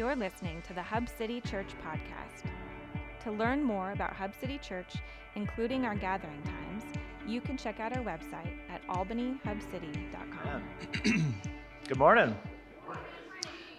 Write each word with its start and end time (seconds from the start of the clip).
You're 0.00 0.16
listening 0.16 0.62
to 0.62 0.72
the 0.72 0.80
Hub 0.80 1.10
City 1.10 1.42
Church 1.42 1.68
podcast. 1.84 2.48
To 3.22 3.30
learn 3.30 3.62
more 3.62 3.92
about 3.92 4.14
Hub 4.14 4.32
City 4.40 4.56
Church, 4.56 4.94
including 5.34 5.84
our 5.84 5.94
gathering 5.94 6.42
times, 6.42 6.84
you 7.26 7.42
can 7.42 7.58
check 7.58 7.80
out 7.80 7.94
our 7.94 8.02
website 8.02 8.50
at 8.70 8.82
albanyhubcity.com. 8.88 10.62
Good 11.86 11.98
morning. 11.98 12.34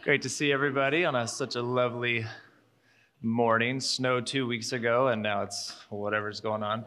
Great 0.04 0.22
to 0.22 0.30
see 0.30 0.52
everybody 0.52 1.06
on 1.06 1.16
a, 1.16 1.28
such 1.28 1.56
a 1.56 1.62
lovely 1.64 2.24
morning. 3.24 3.80
Snowed 3.80 4.28
two 4.28 4.46
weeks 4.46 4.74
ago, 4.74 5.08
and 5.08 5.24
now 5.24 5.42
it's 5.42 5.76
whatever's 5.90 6.40
going 6.40 6.62
on. 6.62 6.86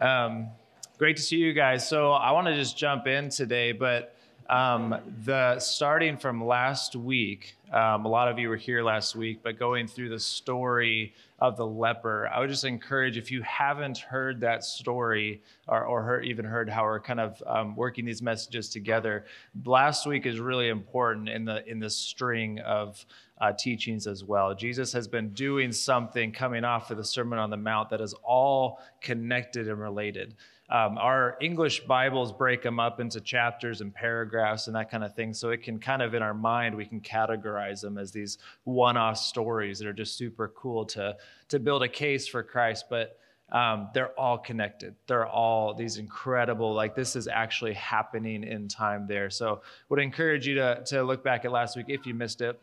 Um, 0.00 0.50
great 0.98 1.16
to 1.16 1.22
see 1.22 1.38
you 1.38 1.52
guys. 1.52 1.88
So 1.88 2.12
I 2.12 2.30
want 2.30 2.46
to 2.46 2.54
just 2.54 2.78
jump 2.78 3.08
in 3.08 3.28
today, 3.28 3.72
but 3.72 4.14
um, 4.48 4.96
the 5.24 5.58
starting 5.58 6.16
from 6.16 6.44
last 6.44 6.96
week, 6.96 7.56
um, 7.72 8.04
a 8.04 8.08
lot 8.08 8.28
of 8.28 8.38
you 8.38 8.48
were 8.48 8.56
here 8.56 8.82
last 8.82 9.16
week, 9.16 9.40
but 9.42 9.58
going 9.58 9.86
through 9.86 10.08
the 10.08 10.18
story 10.18 11.14
of 11.38 11.56
the 11.56 11.66
leper, 11.66 12.28
I 12.28 12.40
would 12.40 12.50
just 12.50 12.64
encourage 12.64 13.16
if 13.16 13.30
you 13.30 13.42
haven't 13.42 13.98
heard 13.98 14.40
that 14.40 14.64
story 14.64 15.42
or, 15.68 15.84
or 15.84 16.02
heard, 16.02 16.24
even 16.24 16.44
heard 16.44 16.68
how 16.68 16.84
we're 16.84 17.00
kind 17.00 17.20
of 17.20 17.42
um, 17.46 17.74
working 17.76 18.04
these 18.04 18.22
messages 18.22 18.68
together, 18.68 19.24
last 19.64 20.06
week 20.06 20.26
is 20.26 20.38
really 20.38 20.68
important 20.68 21.28
in 21.28 21.44
the 21.44 21.66
in 21.68 21.78
the 21.78 21.90
string 21.90 22.58
of 22.60 23.04
uh, 23.40 23.52
teachings 23.52 24.06
as 24.06 24.22
well. 24.22 24.54
Jesus 24.54 24.92
has 24.92 25.08
been 25.08 25.30
doing 25.30 25.72
something 25.72 26.30
coming 26.30 26.64
off 26.64 26.90
of 26.90 26.96
the 26.96 27.04
Sermon 27.04 27.38
on 27.38 27.50
the 27.50 27.56
Mount 27.56 27.90
that 27.90 28.00
is 28.00 28.14
all 28.22 28.80
connected 29.00 29.68
and 29.68 29.80
related. 29.80 30.34
Um, 30.72 30.96
our 30.96 31.36
English 31.42 31.80
Bibles 31.84 32.32
break 32.32 32.62
them 32.62 32.80
up 32.80 32.98
into 32.98 33.20
chapters 33.20 33.82
and 33.82 33.94
paragraphs 33.94 34.68
and 34.68 34.76
that 34.76 34.90
kind 34.90 35.04
of 35.04 35.14
thing. 35.14 35.34
So 35.34 35.50
it 35.50 35.62
can 35.62 35.78
kind 35.78 36.00
of, 36.00 36.14
in 36.14 36.22
our 36.22 36.32
mind, 36.32 36.74
we 36.74 36.86
can 36.86 37.02
categorize 37.02 37.82
them 37.82 37.98
as 37.98 38.10
these 38.10 38.38
one 38.64 38.96
off 38.96 39.18
stories 39.18 39.78
that 39.80 39.86
are 39.86 39.92
just 39.92 40.16
super 40.16 40.48
cool 40.56 40.86
to, 40.86 41.14
to 41.48 41.58
build 41.58 41.82
a 41.82 41.88
case 41.88 42.26
for 42.26 42.42
Christ. 42.42 42.86
But 42.88 43.18
um, 43.52 43.90
they're 43.92 44.18
all 44.18 44.38
connected. 44.38 44.94
They're 45.06 45.26
all 45.26 45.74
these 45.74 45.98
incredible, 45.98 46.72
like 46.72 46.94
this 46.94 47.16
is 47.16 47.28
actually 47.28 47.74
happening 47.74 48.42
in 48.42 48.66
time 48.66 49.06
there. 49.06 49.28
So 49.28 49.60
would 49.90 50.00
encourage 50.00 50.46
you 50.46 50.54
to, 50.54 50.82
to 50.86 51.02
look 51.02 51.22
back 51.22 51.44
at 51.44 51.52
last 51.52 51.76
week 51.76 51.86
if 51.90 52.06
you 52.06 52.14
missed 52.14 52.40
it. 52.40 52.58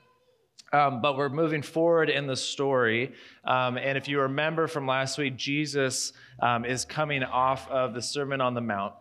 Um, 0.72 1.02
but 1.02 1.18
we're 1.18 1.30
moving 1.30 1.62
forward 1.62 2.10
in 2.10 2.28
the 2.28 2.36
story. 2.36 3.14
Um, 3.44 3.78
and 3.78 3.98
if 3.98 4.08
you 4.08 4.22
remember 4.22 4.68
from 4.68 4.86
last 4.86 5.18
week, 5.18 5.36
Jesus 5.36 6.14
um, 6.42 6.64
is 6.64 6.86
coming 6.86 7.24
off 7.24 7.68
of 7.70 7.94
the 7.94 8.02
Sermon 8.02 8.40
on 8.40 8.54
the 8.54 8.62
Mount. 8.62 8.94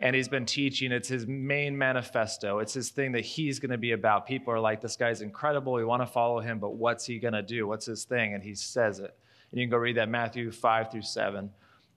And 0.00 0.14
he's 0.14 0.28
been 0.28 0.44
teaching. 0.44 0.92
It's 0.92 1.08
his 1.08 1.26
main 1.26 1.78
manifesto. 1.78 2.58
It's 2.58 2.74
his 2.74 2.90
thing 2.90 3.12
that 3.12 3.24
he's 3.24 3.58
going 3.58 3.70
to 3.70 3.78
be 3.78 3.92
about. 3.92 4.26
People 4.26 4.52
are 4.52 4.60
like, 4.60 4.80
this 4.80 4.96
guy's 4.96 5.22
incredible. 5.22 5.72
We 5.72 5.84
want 5.84 6.02
to 6.02 6.06
follow 6.06 6.40
him, 6.40 6.58
but 6.58 6.74
what's 6.74 7.06
he 7.06 7.18
going 7.18 7.34
to 7.34 7.42
do? 7.42 7.66
What's 7.66 7.86
his 7.86 8.04
thing? 8.04 8.34
And 8.34 8.42
he 8.42 8.54
says 8.54 8.98
it. 8.98 9.16
And 9.50 9.60
you 9.60 9.66
can 9.66 9.70
go 9.70 9.76
read 9.78 9.96
that 9.96 10.08
Matthew 10.08 10.50
5 10.50 10.90
through 10.90 11.02
7. 11.02 11.48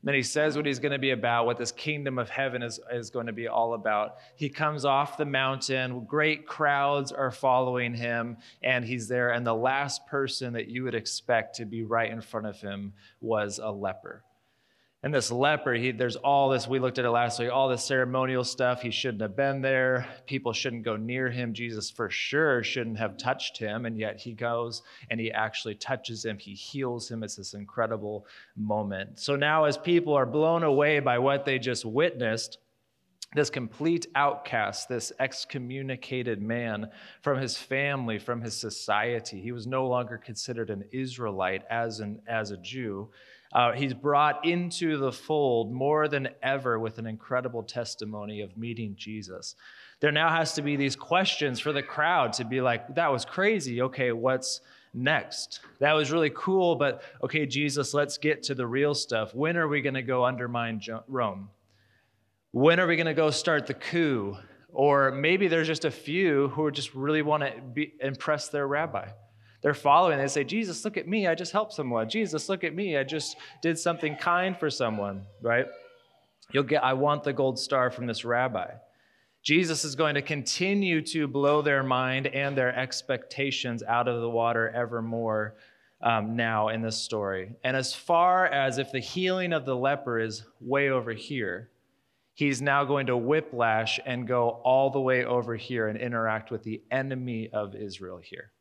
Then 0.04 0.16
he 0.16 0.24
says 0.24 0.56
what 0.56 0.66
he's 0.66 0.80
going 0.80 0.92
to 0.92 1.00
be 1.00 1.12
about, 1.12 1.46
what 1.46 1.58
this 1.58 1.72
kingdom 1.72 2.18
of 2.18 2.30
heaven 2.30 2.62
is, 2.62 2.80
is 2.92 3.10
going 3.10 3.26
to 3.26 3.34
be 3.34 3.48
all 3.48 3.74
about. 3.74 4.18
He 4.36 4.48
comes 4.48 4.86
off 4.86 5.18
the 5.18 5.26
mountain, 5.26 6.06
great 6.06 6.46
crowds 6.46 7.12
are 7.12 7.32
following 7.32 7.94
him, 7.94 8.38
and 8.62 8.86
he's 8.86 9.08
there. 9.08 9.32
And 9.32 9.46
the 9.46 9.56
last 9.56 10.06
person 10.08 10.54
that 10.54 10.68
you 10.68 10.84
would 10.84 10.96
expect 10.96 11.56
to 11.58 11.66
be 11.66 11.84
right 11.84 12.12
in 12.12 12.22
front 12.22 12.46
of 12.46 12.62
him 12.62 12.94
was 13.22 13.60
a 13.60 13.70
leper. 13.70 14.24
And 15.08 15.14
this 15.14 15.32
leper, 15.32 15.74
he, 15.74 15.92
there's 15.92 16.18
all 16.18 16.50
this, 16.50 16.68
we 16.68 16.80
looked 16.80 17.00
at 17.00 17.06
it 17.06 17.10
last 17.12 17.40
week, 17.40 17.50
all 17.50 17.70
this 17.70 17.86
ceremonial 17.86 18.44
stuff. 18.44 18.82
He 18.82 18.92
shouldn't 18.92 19.22
have 19.22 19.38
been 19.38 19.62
there. 19.62 20.06
People 20.26 20.52
shouldn't 20.52 20.84
go 20.84 20.98
near 20.98 21.30
him. 21.30 21.54
Jesus, 21.54 21.90
for 21.90 22.10
sure, 22.10 22.62
shouldn't 22.62 22.98
have 22.98 23.16
touched 23.16 23.58
him. 23.58 23.86
And 23.86 23.98
yet 23.98 24.20
he 24.20 24.34
goes 24.34 24.82
and 25.10 25.18
he 25.18 25.32
actually 25.32 25.76
touches 25.76 26.26
him. 26.26 26.38
He 26.38 26.56
heals 26.56 27.10
him. 27.10 27.24
It's 27.24 27.38
this 27.38 27.54
incredible 27.54 28.28
moment. 28.58 29.18
So 29.18 29.38
now, 29.38 29.64
as 29.64 29.78
people 29.78 30.14
are 30.14 30.26
blown 30.26 30.64
away 30.64 31.00
by 31.00 31.20
what 31.20 31.46
they 31.46 31.58
just 31.58 31.86
witnessed, 31.86 32.58
this 33.34 33.50
complete 33.50 34.08
outcast, 34.14 34.90
this 34.90 35.14
excommunicated 35.20 36.42
man 36.42 36.90
from 37.22 37.40
his 37.40 37.56
family, 37.56 38.20
from 38.20 38.42
his 38.42 38.58
society, 38.58 39.40
he 39.40 39.54
was 39.54 39.68
no 39.68 39.88
longer 39.88 40.18
considered 40.18 40.70
an 40.70 40.84
Israelite 40.92 41.64
as, 41.70 42.02
an, 42.02 42.22
as 42.28 42.52
a 42.52 42.58
Jew. 42.58 43.10
Uh, 43.54 43.72
he's 43.72 43.94
brought 43.94 44.46
into 44.46 44.98
the 44.98 45.12
fold 45.12 45.72
more 45.72 46.08
than 46.08 46.30
ever 46.44 46.80
with 46.80 46.98
an 46.98 47.08
incredible 47.08 47.64
testimony 47.64 48.42
of 48.42 48.58
meeting 48.58 48.94
Jesus. 48.98 49.56
There 50.00 50.12
now 50.12 50.30
has 50.30 50.54
to 50.54 50.62
be 50.62 50.76
these 50.76 50.96
questions 50.96 51.60
for 51.60 51.72
the 51.72 51.82
crowd 51.82 52.34
to 52.34 52.46
be 52.46 52.62
like, 52.62 52.96
that 52.96 53.12
was 53.12 53.26
crazy. 53.26 53.82
Okay, 53.82 54.12
what's 54.12 54.62
next? 54.94 55.62
That 55.80 55.94
was 55.94 56.12
really 56.12 56.32
cool, 56.36 56.76
but 56.76 57.02
okay, 57.24 57.46
Jesus, 57.46 57.94
let's 57.94 58.18
get 58.18 58.44
to 58.44 58.56
the 58.56 58.68
real 58.68 58.94
stuff. 58.94 59.34
When 59.34 59.58
are 59.58 59.68
we 59.68 59.82
going 59.82 59.96
to 59.96 60.02
go 60.02 60.26
undermine 60.26 60.82
Rome? 61.08 61.50
When 62.52 62.80
are 62.80 62.88
we 62.88 62.96
going 62.96 63.08
to 63.08 63.14
go 63.14 63.32
start 63.32 63.68
the 63.68 63.74
coup? 63.74 64.38
Or 64.70 65.12
maybe 65.12 65.48
there's 65.48 65.68
just 65.68 65.86
a 65.86 65.92
few 65.92 66.50
who 66.50 66.70
just 66.72 66.94
really 66.94 67.22
want 67.22 67.44
to 67.44 67.88
impress 68.00 68.50
their 68.50 68.68
rabbi. 68.68 69.08
They're 69.68 69.74
following. 69.74 70.18
They 70.18 70.30
say, 70.30 70.46
Jesus, 70.46 70.86
look 70.86 70.96
at 70.96 71.10
me. 71.10 71.28
I 71.28 71.36
just 71.36 71.52
helped 71.52 71.74
someone. 71.74 72.08
Jesus, 72.08 72.48
look 72.48 72.64
at 72.64 72.74
me. 72.74 72.96
I 72.96 73.04
just 73.04 73.36
did 73.62 73.78
something 73.78 74.16
kind 74.16 74.58
for 74.58 74.70
someone, 74.70 75.26
right? 75.42 75.66
You'll 76.54 76.64
get, 76.64 76.86
I 76.86 76.94
want 76.94 77.26
the 77.26 77.34
gold 77.34 77.60
star 77.60 77.92
from 77.92 78.08
this 78.08 78.24
rabbi. 78.24 78.72
Jesus 79.44 79.84
is 79.84 79.94
going 79.94 80.16
to 80.16 80.22
continue 80.22 81.02
to 81.08 81.28
blow 81.28 81.62
their 81.62 81.84
mind 81.84 82.28
and 82.28 82.58
their 82.58 82.74
expectations 82.74 83.84
out 83.84 84.08
of 84.08 84.22
the 84.22 84.30
water 84.30 84.70
evermore 84.70 85.56
um, 86.02 86.38
now 86.38 86.70
in 86.70 86.82
this 86.82 86.96
story. 86.96 87.52
And 87.66 87.76
as 87.76 87.94
far 87.94 88.46
as 88.46 88.78
if 88.78 88.94
the 88.94 89.02
healing 89.02 89.52
of 89.52 89.66
the 89.66 89.76
leper 89.76 90.18
is 90.18 90.46
way 90.62 90.92
over 90.92 91.12
here, 91.12 91.72
he's 92.36 92.62
now 92.62 92.86
going 92.86 93.08
to 93.08 93.18
whiplash 93.18 94.00
and 94.06 94.26
go 94.30 94.62
all 94.64 94.92
the 94.92 95.02
way 95.02 95.26
over 95.26 95.58
here 95.58 95.90
and 95.90 96.00
interact 96.00 96.52
with 96.52 96.64
the 96.64 96.82
enemy 96.90 97.50
of 97.52 97.76
Israel 97.76 98.22
here. 98.24 98.52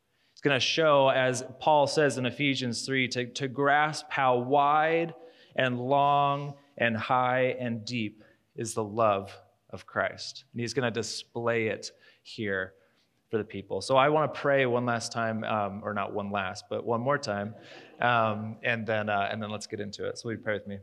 Going 0.47 0.61
to 0.61 0.65
show, 0.65 1.09
as 1.09 1.43
Paul 1.59 1.87
says 1.87 2.17
in 2.17 2.25
Ephesians 2.25 2.85
3, 2.85 3.09
to, 3.09 3.25
to 3.25 3.49
grasp 3.49 4.05
how 4.07 4.37
wide 4.37 5.13
and 5.57 5.77
long 5.77 6.53
and 6.77 6.95
high 6.95 7.57
and 7.59 7.83
deep 7.83 8.23
is 8.55 8.73
the 8.73 8.83
love 8.83 9.37
of 9.71 9.85
Christ. 9.85 10.45
And 10.53 10.61
he's 10.61 10.73
going 10.73 10.85
to 10.85 10.99
display 11.01 11.67
it 11.67 11.91
here 12.23 12.75
for 13.29 13.37
the 13.37 13.43
people. 13.43 13.81
So 13.81 13.97
I 13.97 14.07
want 14.07 14.33
to 14.33 14.39
pray 14.39 14.65
one 14.65 14.85
last 14.85 15.11
time, 15.11 15.43
um, 15.43 15.81
or 15.83 15.93
not 15.93 16.13
one 16.13 16.31
last, 16.31 16.63
but 16.69 16.85
one 16.85 17.01
more 17.01 17.17
time, 17.17 17.53
um, 17.99 18.55
and 18.63 18.87
then 18.87 19.09
uh, 19.09 19.27
and 19.29 19.43
then 19.43 19.49
let's 19.49 19.67
get 19.67 19.81
into 19.81 20.05
it. 20.05 20.17
So 20.17 20.29
you 20.29 20.37
pray 20.37 20.53
with 20.53 20.65
me? 20.65 20.77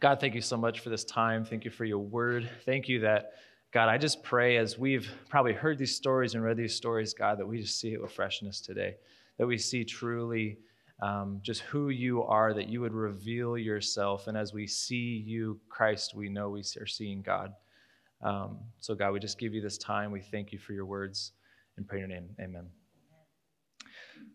God, 0.00 0.18
thank 0.18 0.34
you 0.34 0.40
so 0.40 0.56
much 0.56 0.80
for 0.80 0.88
this 0.88 1.04
time. 1.04 1.44
Thank 1.44 1.66
you 1.66 1.70
for 1.70 1.84
your 1.84 1.98
word. 1.98 2.48
Thank 2.64 2.88
you 2.88 3.00
that 3.00 3.32
God, 3.70 3.90
I 3.90 3.98
just 3.98 4.22
pray 4.22 4.56
as 4.56 4.78
we've 4.78 5.10
probably 5.28 5.52
heard 5.52 5.76
these 5.76 5.94
stories 5.94 6.34
and 6.34 6.42
read 6.42 6.56
these 6.56 6.74
stories, 6.74 7.12
God, 7.12 7.38
that 7.38 7.46
we 7.46 7.60
just 7.60 7.78
see 7.78 7.92
it 7.92 8.00
with 8.00 8.12
freshness 8.12 8.62
today, 8.62 8.96
that 9.36 9.46
we 9.46 9.58
see 9.58 9.84
truly 9.84 10.58
um, 11.02 11.40
just 11.42 11.60
who 11.60 11.90
you 11.90 12.22
are, 12.22 12.54
that 12.54 12.68
you 12.68 12.80
would 12.80 12.94
reveal 12.94 13.58
yourself. 13.58 14.26
And 14.26 14.38
as 14.38 14.54
we 14.54 14.66
see 14.66 15.22
you, 15.26 15.60
Christ, 15.68 16.14
we 16.14 16.30
know 16.30 16.48
we 16.48 16.62
are 16.80 16.86
seeing 16.86 17.20
God. 17.20 17.52
Um, 18.22 18.58
so, 18.80 18.94
God, 18.94 19.12
we 19.12 19.20
just 19.20 19.38
give 19.38 19.52
you 19.52 19.60
this 19.60 19.76
time. 19.76 20.10
We 20.10 20.22
thank 20.22 20.50
you 20.50 20.58
for 20.58 20.72
your 20.72 20.86
words 20.86 21.32
and 21.76 21.86
pray 21.86 22.00
in 22.02 22.08
your 22.08 22.20
name. 22.20 22.30
Amen. 22.40 22.66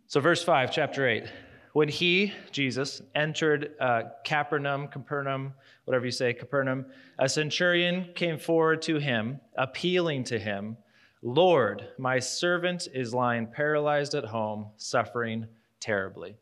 So, 0.06 0.22
verse 0.22 0.44
5, 0.44 0.72
chapter 0.72 1.10
8. 1.10 1.26
When 1.74 1.90
he, 1.90 2.32
Jesus, 2.52 3.02
entered 3.16 3.72
uh, 3.80 4.04
Capernaum, 4.24 4.88
Capernaum, 4.88 5.54
whatever 5.86 6.06
you 6.06 6.12
say, 6.12 6.32
Capernaum, 6.32 6.86
a 7.18 7.28
centurion 7.28 8.10
came 8.14 8.38
forward 8.38 8.84
to 8.84 9.00
him, 9.00 9.40
appealing 9.58 10.24
to 10.26 10.38
him, 10.38 10.78
Lord, 11.24 11.88
my 11.98 12.20
servant 12.20 12.88
is 12.94 13.14
lying 13.14 13.48
paralyzed 13.48 14.14
at 14.14 14.26
home, 14.26 14.68
suffering 14.78 15.48
terribly. 15.80 16.36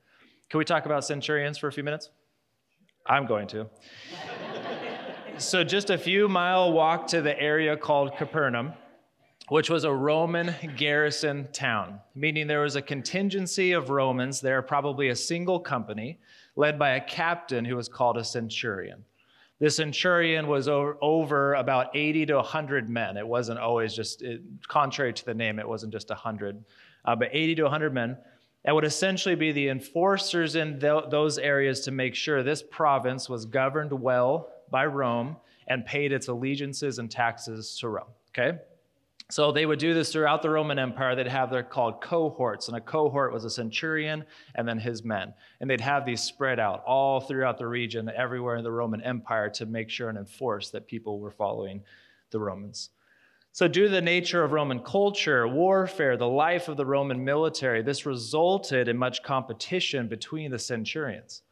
Can 0.49 0.57
we 0.57 0.65
talk 0.65 0.85
about 0.85 1.05
centurions 1.05 1.57
for 1.57 1.67
a 1.67 1.71
few 1.71 1.83
minutes? 1.83 2.09
I'm 3.05 3.25
going 3.25 3.47
to. 3.49 3.69
so, 5.37 5.63
just 5.63 5.91
a 5.91 5.97
few 5.97 6.27
mile 6.27 6.73
walk 6.73 7.07
to 7.07 7.21
the 7.21 7.39
area 7.39 7.77
called 7.77 8.17
Capernaum 8.17 8.73
which 9.49 9.69
was 9.69 9.83
a 9.83 9.93
Roman 9.93 10.55
garrison 10.77 11.47
town, 11.51 11.99
meaning 12.15 12.47
there 12.47 12.61
was 12.61 12.75
a 12.75 12.81
contingency 12.81 13.73
of 13.73 13.89
Romans 13.89 14.41
there, 14.41 14.61
probably 14.61 15.09
a 15.09 15.15
single 15.15 15.59
company, 15.59 16.19
led 16.55 16.77
by 16.77 16.91
a 16.91 17.01
captain 17.01 17.65
who 17.65 17.75
was 17.75 17.89
called 17.89 18.17
a 18.17 18.23
centurion. 18.23 19.03
The 19.59 19.69
centurion 19.69 20.47
was 20.47 20.67
over 20.67 21.53
about 21.53 21.95
80 21.95 22.25
to 22.27 22.35
100 22.35 22.89
men. 22.89 23.15
It 23.15 23.27
wasn't 23.27 23.59
always 23.59 23.93
just, 23.93 24.23
it, 24.23 24.41
contrary 24.67 25.13
to 25.13 25.25
the 25.25 25.35
name, 25.35 25.59
it 25.59 25.67
wasn't 25.67 25.91
just 25.93 26.09
100, 26.09 26.63
uh, 27.05 27.15
but 27.15 27.29
80 27.31 27.55
to 27.55 27.63
100 27.63 27.93
men. 27.93 28.17
That 28.65 28.73
would 28.73 28.85
essentially 28.85 29.35
be 29.35 29.51
the 29.51 29.69
enforcers 29.69 30.55
in 30.55 30.79
th- 30.79 31.05
those 31.09 31.37
areas 31.37 31.81
to 31.81 31.91
make 31.91 32.15
sure 32.15 32.41
this 32.41 32.63
province 32.63 33.29
was 33.29 33.45
governed 33.45 33.91
well 33.91 34.49
by 34.71 34.85
Rome 34.85 35.37
and 35.67 35.85
paid 35.85 36.11
its 36.11 36.27
allegiances 36.27 36.99
and 36.99 37.09
taxes 37.09 37.77
to 37.79 37.89
Rome. 37.89 38.09
Okay? 38.29 38.57
So 39.31 39.53
they 39.53 39.65
would 39.65 39.79
do 39.79 39.93
this 39.93 40.11
throughout 40.11 40.41
the 40.41 40.49
Roman 40.49 40.77
Empire. 40.77 41.15
They'd 41.15 41.25
have 41.25 41.49
their 41.49 41.63
called 41.63 42.01
cohorts, 42.01 42.67
and 42.67 42.75
a 42.75 42.81
cohort 42.81 43.31
was 43.31 43.45
a 43.45 43.49
centurion 43.49 44.25
and 44.55 44.67
then 44.67 44.77
his 44.77 45.05
men. 45.05 45.33
And 45.61 45.69
they'd 45.69 45.79
have 45.79 46.05
these 46.05 46.19
spread 46.19 46.59
out 46.59 46.83
all 46.85 47.21
throughout 47.21 47.57
the 47.57 47.67
region, 47.67 48.11
everywhere 48.13 48.57
in 48.57 48.65
the 48.65 48.71
Roman 48.73 49.01
Empire, 49.01 49.49
to 49.51 49.65
make 49.65 49.89
sure 49.89 50.09
and 50.09 50.17
enforce 50.17 50.69
that 50.71 50.85
people 50.85 51.21
were 51.21 51.31
following 51.31 51.81
the 52.31 52.39
Romans. 52.39 52.89
So, 53.53 53.69
due 53.69 53.83
to 53.83 53.89
the 53.89 54.01
nature 54.01 54.43
of 54.43 54.51
Roman 54.51 54.81
culture, 54.81 55.47
warfare, 55.47 56.17
the 56.17 56.27
life 56.27 56.67
of 56.67 56.75
the 56.75 56.85
Roman 56.85 57.23
military, 57.23 57.81
this 57.81 58.05
resulted 58.05 58.89
in 58.89 58.97
much 58.97 59.23
competition 59.23 60.09
between 60.09 60.51
the 60.51 60.59
centurions. 60.59 61.43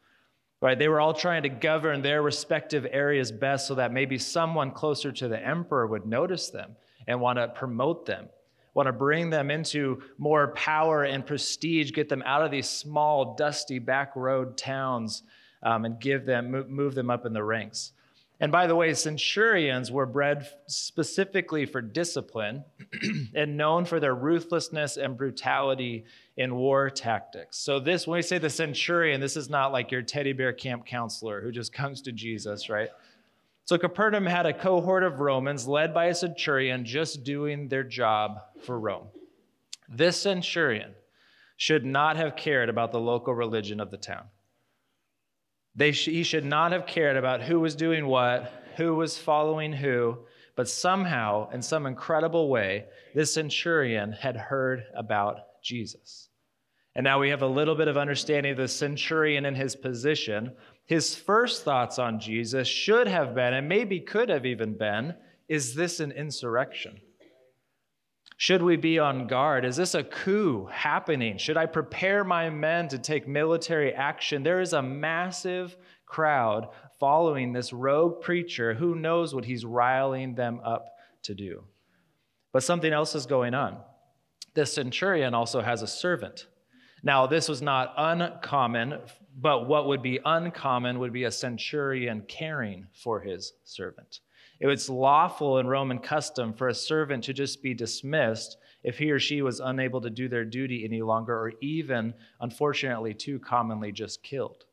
Right? 0.60 0.78
They 0.78 0.88
were 0.88 1.00
all 1.00 1.14
trying 1.14 1.44
to 1.44 1.48
govern 1.48 2.02
their 2.02 2.20
respective 2.20 2.86
areas 2.90 3.32
best 3.32 3.66
so 3.66 3.74
that 3.76 3.94
maybe 3.94 4.18
someone 4.18 4.70
closer 4.70 5.10
to 5.12 5.28
the 5.28 5.42
emperor 5.42 5.86
would 5.86 6.04
notice 6.04 6.50
them 6.50 6.76
and 7.10 7.20
want 7.20 7.38
to 7.38 7.48
promote 7.48 8.06
them, 8.06 8.28
want 8.72 8.86
to 8.86 8.92
bring 8.92 9.30
them 9.30 9.50
into 9.50 10.00
more 10.16 10.52
power 10.54 11.02
and 11.02 11.26
prestige, 11.26 11.90
get 11.90 12.08
them 12.08 12.22
out 12.24 12.42
of 12.42 12.52
these 12.52 12.68
small, 12.68 13.34
dusty 13.34 13.80
back 13.80 14.14
road 14.14 14.56
towns 14.56 15.24
um, 15.64 15.84
and 15.84 16.00
give 16.00 16.24
them, 16.24 16.52
move 16.68 16.94
them 16.94 17.10
up 17.10 17.26
in 17.26 17.32
the 17.32 17.42
ranks. 17.42 17.92
And 18.38 18.52
by 18.52 18.68
the 18.68 18.76
way, 18.76 18.94
centurions 18.94 19.90
were 19.90 20.06
bred 20.06 20.48
specifically 20.66 21.66
for 21.66 21.82
discipline 21.82 22.64
and 23.34 23.56
known 23.56 23.84
for 23.84 23.98
their 23.98 24.14
ruthlessness 24.14 24.96
and 24.96 25.16
brutality 25.16 26.04
in 26.36 26.54
war 26.54 26.88
tactics. 26.88 27.58
So, 27.58 27.80
this, 27.80 28.06
when 28.06 28.16
we 28.16 28.22
say 28.22 28.38
the 28.38 28.48
centurion, 28.48 29.20
this 29.20 29.36
is 29.36 29.50
not 29.50 29.72
like 29.72 29.90
your 29.90 30.00
teddy 30.00 30.32
bear 30.32 30.54
camp 30.54 30.86
counselor 30.86 31.42
who 31.42 31.50
just 31.52 31.72
comes 31.72 32.00
to 32.02 32.12
Jesus, 32.12 32.70
right? 32.70 32.88
So 33.64 33.78
Capernaum 33.78 34.26
had 34.26 34.46
a 34.46 34.52
cohort 34.52 35.04
of 35.04 35.20
Romans 35.20 35.68
led 35.68 35.94
by 35.94 36.06
a 36.06 36.14
centurion 36.14 36.84
just 36.84 37.22
doing 37.22 37.68
their 37.68 37.84
job 37.84 38.38
for 38.62 38.78
Rome. 38.78 39.08
This 39.88 40.20
centurion 40.20 40.94
should 41.56 41.84
not 41.84 42.16
have 42.16 42.36
cared 42.36 42.68
about 42.68 42.90
the 42.90 43.00
local 43.00 43.34
religion 43.34 43.80
of 43.80 43.90
the 43.90 43.96
town. 43.96 44.24
They 45.74 45.92
sh- 45.92 46.06
he 46.06 46.22
should 46.22 46.44
not 46.44 46.72
have 46.72 46.86
cared 46.86 47.16
about 47.16 47.42
who 47.42 47.60
was 47.60 47.74
doing 47.74 48.06
what, 48.06 48.52
who 48.76 48.94
was 48.94 49.18
following 49.18 49.72
who, 49.72 50.18
but 50.56 50.68
somehow, 50.68 51.48
in 51.50 51.62
some 51.62 51.86
incredible 51.86 52.48
way, 52.48 52.86
this 53.14 53.34
centurion 53.34 54.12
had 54.12 54.36
heard 54.36 54.84
about 54.94 55.62
Jesus. 55.62 56.28
And 56.94 57.04
now 57.04 57.20
we 57.20 57.30
have 57.30 57.42
a 57.42 57.46
little 57.46 57.74
bit 57.74 57.88
of 57.88 57.96
understanding 57.96 58.52
of 58.52 58.58
the 58.58 58.68
centurion 58.68 59.44
and 59.44 59.56
his 59.56 59.76
position 59.76 60.52
his 60.90 61.14
first 61.14 61.62
thoughts 61.62 62.00
on 62.00 62.18
Jesus 62.18 62.66
should 62.66 63.06
have 63.06 63.32
been, 63.32 63.54
and 63.54 63.68
maybe 63.68 64.00
could 64.00 64.28
have 64.28 64.44
even 64.44 64.76
been, 64.76 65.14
is 65.48 65.76
this 65.76 66.00
an 66.00 66.10
insurrection? 66.10 67.00
Should 68.38 68.60
we 68.60 68.74
be 68.74 68.98
on 68.98 69.28
guard? 69.28 69.64
Is 69.64 69.76
this 69.76 69.94
a 69.94 70.02
coup 70.02 70.66
happening? 70.72 71.38
Should 71.38 71.56
I 71.56 71.66
prepare 71.66 72.24
my 72.24 72.50
men 72.50 72.88
to 72.88 72.98
take 72.98 73.28
military 73.28 73.94
action? 73.94 74.42
There 74.42 74.60
is 74.60 74.72
a 74.72 74.82
massive 74.82 75.76
crowd 76.06 76.66
following 76.98 77.52
this 77.52 77.72
rogue 77.72 78.20
preacher 78.20 78.74
who 78.74 78.96
knows 78.96 79.32
what 79.32 79.44
he's 79.44 79.64
riling 79.64 80.34
them 80.34 80.60
up 80.64 80.86
to 81.22 81.36
do. 81.36 81.62
But 82.52 82.64
something 82.64 82.92
else 82.92 83.14
is 83.14 83.26
going 83.26 83.54
on. 83.54 83.76
The 84.54 84.66
centurion 84.66 85.34
also 85.34 85.60
has 85.60 85.82
a 85.82 85.86
servant. 85.86 86.48
Now, 87.04 87.28
this 87.28 87.48
was 87.48 87.62
not 87.62 87.94
uncommon 87.96 88.98
but 89.40 89.66
what 89.66 89.86
would 89.86 90.02
be 90.02 90.20
uncommon 90.24 90.98
would 90.98 91.12
be 91.12 91.24
a 91.24 91.30
centurion 91.30 92.22
caring 92.28 92.86
for 92.92 93.20
his 93.20 93.54
servant. 93.64 94.20
It 94.60 94.66
was 94.66 94.90
lawful 94.90 95.58
in 95.58 95.66
Roman 95.66 95.98
custom 95.98 96.52
for 96.52 96.68
a 96.68 96.74
servant 96.74 97.24
to 97.24 97.32
just 97.32 97.62
be 97.62 97.72
dismissed 97.72 98.58
if 98.82 98.98
he 98.98 99.10
or 99.10 99.18
she 99.18 99.40
was 99.40 99.60
unable 99.60 100.02
to 100.02 100.10
do 100.10 100.28
their 100.28 100.44
duty 100.44 100.84
any 100.84 101.00
longer, 101.00 101.34
or 101.34 101.52
even, 101.62 102.12
unfortunately, 102.40 103.14
too 103.14 103.38
commonly, 103.38 103.92
just 103.92 104.22
killed. 104.22 104.64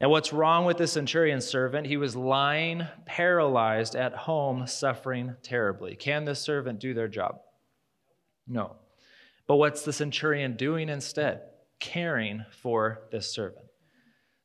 And 0.00 0.10
what's 0.10 0.32
wrong 0.32 0.64
with 0.64 0.78
the 0.78 0.86
centurion 0.86 1.40
servant? 1.40 1.86
He 1.86 1.96
was 1.96 2.16
lying, 2.16 2.86
paralyzed 3.06 3.94
at 3.94 4.14
home, 4.14 4.66
suffering 4.66 5.36
terribly. 5.42 5.94
Can 5.94 6.24
this 6.24 6.40
servant 6.40 6.80
do 6.80 6.94
their 6.94 7.08
job? 7.08 7.40
No. 8.46 8.76
But 9.46 9.56
what's 9.56 9.82
the 9.82 9.92
centurion 9.92 10.56
doing 10.56 10.88
instead? 10.88 11.42
Caring 11.80 12.44
for 12.50 13.02
this 13.10 13.32
servant. 13.32 13.67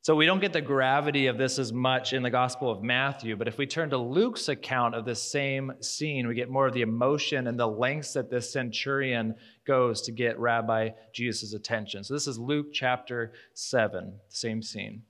So 0.03 0.17
we 0.17 0.25
don't 0.25 0.41
get 0.41 0.51
the 0.51 0.59
gravity 0.59 1.27
of 1.27 1.37
this 1.37 1.57
as 1.57 1.71
much 1.71 2.11
in 2.11 2.23
the 2.23 2.29
Gospel 2.29 2.69
of 2.69 2.83
Matthew, 2.83 3.37
but 3.37 3.47
if 3.47 3.57
we 3.57 3.65
turn 3.65 3.89
to 3.91 3.97
Luke's 3.97 4.49
account 4.49 4.95
of 4.95 5.05
this 5.05 5.21
same 5.21 5.71
scene, 5.79 6.27
we 6.27 6.35
get 6.35 6.49
more 6.49 6.67
of 6.67 6.73
the 6.73 6.81
emotion 6.81 7.47
and 7.47 7.57
the 7.57 7.65
lengths 7.65 8.11
that 8.11 8.29
this 8.29 8.51
centurion 8.51 9.33
goes 9.65 10.01
to 10.01 10.11
get 10.11 10.37
Rabbi 10.37 10.89
Jesus' 11.13 11.53
attention. 11.53 12.03
So 12.03 12.13
this 12.13 12.27
is 12.27 12.37
Luke 12.37 12.73
chapter 12.73 13.31
7, 13.53 14.19
same 14.27 14.61
scene. 14.61 15.03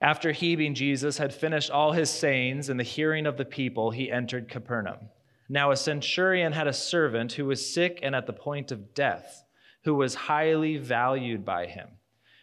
After 0.00 0.32
he, 0.32 0.56
being 0.56 0.74
Jesus, 0.74 1.18
had 1.18 1.34
finished 1.34 1.70
all 1.70 1.92
his 1.92 2.08
sayings 2.08 2.70
in 2.70 2.78
the 2.78 2.82
hearing 2.82 3.26
of 3.26 3.36
the 3.36 3.44
people, 3.44 3.90
he 3.90 4.10
entered 4.10 4.48
Capernaum. 4.48 5.10
Now 5.50 5.70
a 5.70 5.76
centurion 5.76 6.54
had 6.54 6.66
a 6.66 6.72
servant 6.72 7.34
who 7.34 7.44
was 7.44 7.74
sick 7.74 7.98
and 8.02 8.16
at 8.16 8.26
the 8.26 8.32
point 8.32 8.72
of 8.72 8.94
death, 8.94 9.44
who 9.84 9.94
was 9.94 10.14
highly 10.14 10.78
valued 10.78 11.44
by 11.44 11.66
him. 11.66 11.88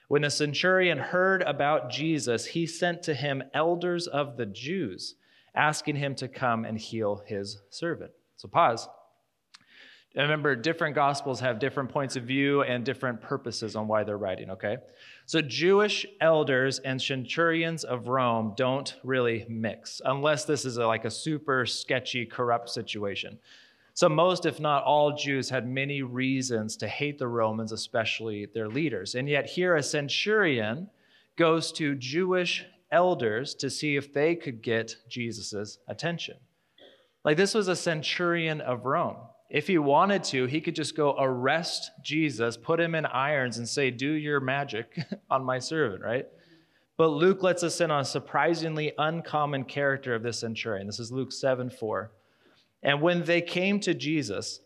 When 0.08 0.24
the 0.24 0.30
centurion 0.30 0.98
heard 0.98 1.42
about 1.44 1.90
Jesus, 1.90 2.46
he 2.46 2.66
sent 2.66 3.04
to 3.04 3.14
him 3.14 3.44
elders 3.54 4.08
of 4.08 4.38
the 4.38 4.46
Jews, 4.46 5.16
asking 5.56 5.96
him 5.96 6.16
to 6.16 6.28
come 6.28 6.66
and 6.66 6.78
heal 6.78 7.24
his 7.26 7.62
servant. 7.70 8.12
So, 8.36 8.48
pause. 8.48 8.88
remember, 10.16 10.56
different 10.56 10.96
gospels 10.96 11.40
have 11.40 11.60
different 11.60 11.90
points 11.90 12.16
of 12.16 12.24
view 12.24 12.64
and 12.64 12.84
different 12.84 13.22
purposes 13.22 13.76
on 13.76 13.88
why 13.88 14.04
they're 14.04 14.18
writing, 14.18 14.50
okay? 14.52 14.78
So, 15.26 15.42
Jewish 15.42 16.06
elders 16.20 16.80
and 16.80 17.02
centurions 17.02 17.86
of 17.86 18.08
Rome 18.08 18.54
don't 18.58 18.94
really 19.04 19.46
mix, 19.48 20.02
unless 20.04 20.44
this 20.44 20.66
is 20.66 20.78
a, 20.78 20.86
like 20.86 21.06
a 21.06 21.12
super 21.12 21.66
sketchy, 21.66 22.26
corrupt 22.26 22.70
situation. 22.70 23.40
So, 23.96 24.10
most, 24.10 24.48
if 24.48 24.60
not 24.60 24.84
all, 24.84 25.16
Jews 25.16 25.50
had 25.50 25.68
many 25.68 26.02
reasons 26.02 26.78
to 26.78 26.88
hate 26.88 27.20
the 27.20 27.28
Romans, 27.28 27.72
especially 27.72 28.48
their 28.48 28.68
leaders. 28.68 29.14
And 29.14 29.30
yet, 29.30 29.46
here 29.46 29.76
a 29.76 29.84
centurion 29.84 30.90
goes 31.36 31.72
to 31.74 31.96
Jewish 31.96 32.66
elders 32.92 33.54
to 33.56 33.70
see 33.70 33.96
if 33.96 34.12
they 34.12 34.36
could 34.36 34.64
get 34.64 34.96
Jesus' 35.08 35.78
attention. 35.88 36.38
Like, 37.24 37.38
this 37.38 37.54
was 37.54 37.68
a 37.68 37.76
centurion 37.76 38.62
of 38.62 38.86
Rome. 38.86 39.18
If 39.52 39.68
he 39.68 39.78
wanted 39.78 40.24
to, 40.26 40.48
he 40.48 40.62
could 40.62 40.76
just 40.76 40.98
go 40.98 41.16
arrest 41.20 41.92
Jesus, 42.04 42.58
put 42.58 42.80
him 42.80 42.96
in 42.96 43.06
irons, 43.06 43.60
and 43.60 43.70
say, 43.70 43.92
Do 43.92 44.12
your 44.12 44.40
magic 44.40 44.98
on 45.30 45.44
my 45.44 45.60
servant, 45.60 46.04
right? 46.04 46.26
But 46.98 47.10
Luke 47.10 47.44
lets 47.44 47.62
us 47.62 47.80
in 47.80 47.92
on 47.92 48.02
a 48.02 48.06
surprisingly 48.06 48.94
uncommon 48.98 49.66
character 49.66 50.16
of 50.16 50.24
this 50.24 50.40
centurion. 50.40 50.88
This 50.88 51.00
is 51.00 51.12
Luke 51.12 51.32
7 51.32 51.70
4. 51.70 52.12
And 52.84 53.02
when 53.02 53.24
they 53.24 53.42
came 53.42 53.80
to 53.82 53.94
Jesus, 53.94 54.60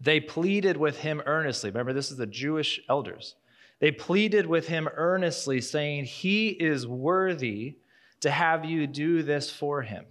they 0.00 0.20
pleaded 0.20 0.76
with 0.76 0.98
him 0.98 1.22
earnestly. 1.24 1.70
Remember, 1.70 1.92
this 1.92 2.10
is 2.10 2.16
the 2.16 2.26
Jewish 2.26 2.80
elders. 2.88 3.36
They 3.80 3.92
pleaded 3.92 4.46
with 4.46 4.66
him 4.66 4.88
earnestly, 4.92 5.60
saying, 5.60 6.04
He 6.04 6.48
is 6.48 6.86
worthy 6.86 7.78
to 8.20 8.30
have 8.30 8.64
you 8.64 8.86
do 8.86 9.22
this 9.22 9.50
for 9.50 9.82
him. 9.82 10.04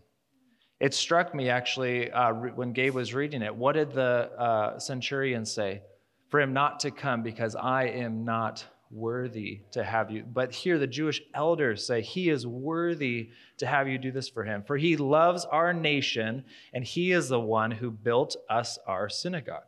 It 0.79 0.93
struck 0.93 1.35
me 1.35 1.49
actually 1.49 2.11
uh, 2.11 2.31
when 2.31 2.71
Gabe 2.71 2.93
was 2.93 3.13
reading 3.13 3.41
it. 3.41 3.53
What 3.53 3.73
did 3.73 3.91
the 3.91 4.31
uh, 4.37 4.79
centurion 4.79 5.45
say? 5.45 5.81
For 6.29 6.39
him 6.39 6.53
not 6.53 6.79
to 6.81 6.91
come 6.91 7.23
because 7.23 7.55
I 7.55 7.85
am 7.85 8.23
not 8.23 8.63
worthy 8.91 9.61
to 9.71 9.83
have 9.83 10.11
you. 10.11 10.23
But 10.23 10.53
here 10.53 10.77
the 10.77 10.87
Jewish 10.87 11.21
elders 11.33 11.85
say, 11.85 12.01
He 12.01 12.29
is 12.29 12.45
worthy 12.47 13.29
to 13.57 13.67
have 13.67 13.87
you 13.87 13.97
do 13.97 14.11
this 14.11 14.29
for 14.29 14.43
him. 14.43 14.63
For 14.65 14.77
he 14.77 14.97
loves 14.97 15.45
our 15.45 15.73
nation, 15.73 16.43
and 16.73 16.83
he 16.83 17.11
is 17.11 17.29
the 17.29 17.39
one 17.39 17.71
who 17.71 17.91
built 17.91 18.35
us 18.49 18.77
our 18.87 19.09
synagogue. 19.09 19.65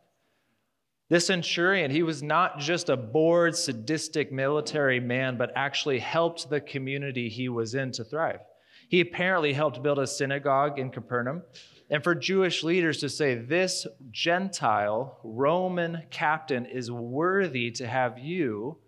This 1.08 1.26
centurion, 1.26 1.90
he 1.90 2.04
was 2.04 2.22
not 2.22 2.60
just 2.60 2.88
a 2.88 2.96
bored, 2.96 3.56
sadistic 3.56 4.30
military 4.30 5.00
man, 5.00 5.36
but 5.36 5.50
actually 5.56 5.98
helped 5.98 6.48
the 6.48 6.60
community 6.60 7.28
he 7.28 7.48
was 7.48 7.74
in 7.74 7.90
to 7.92 8.04
thrive. 8.04 8.40
He 8.88 9.00
apparently 9.00 9.52
helped 9.52 9.82
build 9.82 9.98
a 9.98 10.06
synagogue 10.06 10.78
in 10.78 10.90
Capernaum. 10.90 11.42
And 11.90 12.04
for 12.04 12.14
Jewish 12.14 12.62
leaders 12.62 12.98
to 12.98 13.08
say, 13.08 13.34
this 13.34 13.86
Gentile 14.12 15.18
Roman 15.24 16.02
captain 16.10 16.64
is 16.64 16.92
worthy 16.92 17.72
to 17.72 17.86
have 17.88 18.18
you 18.18 18.78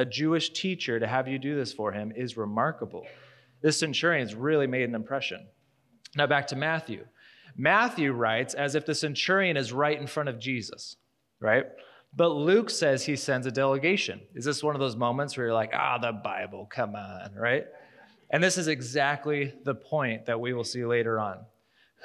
a 0.00 0.04
Jewish 0.06 0.50
teacher 0.50 0.98
to 0.98 1.06
have 1.06 1.28
you 1.28 1.38
do 1.38 1.54
this 1.54 1.74
for 1.74 1.92
him 1.92 2.10
is 2.16 2.38
remarkable. 2.38 3.04
This 3.60 3.78
centurion's 3.78 4.34
really 4.34 4.66
made 4.66 4.88
an 4.88 4.94
impression. 4.94 5.46
Now 6.16 6.26
back 6.26 6.46
to 6.48 6.56
Matthew. 6.56 7.04
Matthew 7.54 8.12
writes 8.12 8.54
as 8.54 8.74
if 8.74 8.86
the 8.86 8.94
centurion 8.94 9.58
is 9.58 9.74
right 9.74 10.00
in 10.00 10.06
front 10.06 10.30
of 10.30 10.38
Jesus, 10.38 10.96
right? 11.38 11.66
But 12.16 12.30
Luke 12.30 12.70
says 12.70 13.04
he 13.04 13.14
sends 13.14 13.46
a 13.46 13.50
delegation. 13.50 14.22
Is 14.34 14.46
this 14.46 14.62
one 14.62 14.74
of 14.74 14.80
those 14.80 14.96
moments 14.96 15.36
where 15.36 15.48
you're 15.48 15.54
like, 15.54 15.72
ah, 15.74 15.98
the 15.98 16.12
Bible, 16.12 16.66
come 16.70 16.94
on, 16.96 17.34
right? 17.34 17.66
And 18.30 18.42
this 18.42 18.56
is 18.56 18.68
exactly 18.68 19.52
the 19.64 19.74
point 19.74 20.24
that 20.24 20.40
we 20.40 20.54
will 20.54 20.64
see 20.64 20.86
later 20.86 21.20
on. 21.20 21.44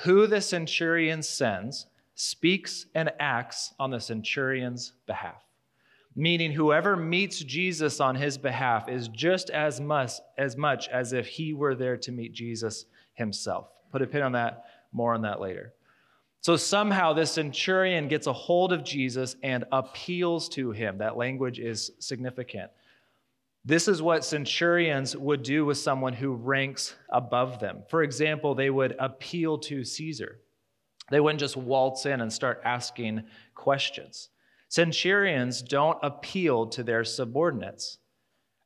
Who 0.04 0.28
the 0.28 0.42
centurion 0.42 1.24
sends 1.24 1.88
speaks 2.16 2.88
and 2.94 3.14
acts 3.22 3.74
on 3.80 3.92
the 3.92 4.02
centurion's 4.02 4.92
behalf. 5.08 5.45
Meaning, 6.16 6.52
whoever 6.52 6.96
meets 6.96 7.40
Jesus 7.40 8.00
on 8.00 8.16
his 8.16 8.38
behalf 8.38 8.88
is 8.88 9.10
just 9.10 9.50
as 9.50 9.82
much, 9.82 10.14
as 10.38 10.56
much 10.56 10.88
as 10.88 11.12
if 11.12 11.28
he 11.28 11.54
were 11.54 11.76
there 11.76 11.98
to 11.98 12.12
meet 12.12 12.34
Jesus 12.34 12.86
himself. 13.16 13.68
Put 13.92 14.02
a 14.02 14.08
pin 14.08 14.24
on 14.24 14.32
that, 14.32 14.66
more 14.94 15.14
on 15.14 15.22
that 15.24 15.42
later. 15.42 15.74
So 16.40 16.56
somehow 16.56 17.14
this 17.14 17.32
centurion 17.32 18.08
gets 18.08 18.28
a 18.28 18.34
hold 18.34 18.72
of 18.72 18.84
Jesus 18.84 19.36
and 19.42 19.66
appeals 19.72 20.48
to 20.50 20.72
him. 20.72 21.00
That 21.00 21.18
language 21.18 21.60
is 21.60 21.92
significant. 22.00 22.72
This 23.66 23.88
is 23.88 24.00
what 24.00 24.24
centurions 24.24 25.18
would 25.18 25.42
do 25.42 25.66
with 25.66 25.80
someone 25.80 26.14
who 26.14 26.36
ranks 26.36 26.94
above 27.10 27.60
them. 27.60 27.82
For 27.90 28.04
example, 28.04 28.54
they 28.54 28.70
would 28.70 28.96
appeal 29.00 29.58
to 29.58 29.84
Caesar. 29.84 30.40
They 31.10 31.20
wouldn't 31.20 31.40
just 31.40 31.58
waltz 31.58 32.06
in 32.06 32.22
and 32.22 32.32
start 32.32 32.62
asking 32.64 33.24
questions. 33.56 34.30
Centurions 34.76 35.62
don't 35.62 35.98
appeal 36.04 36.68
to 36.68 36.84
their 36.84 37.06
subordinates. 37.06 37.98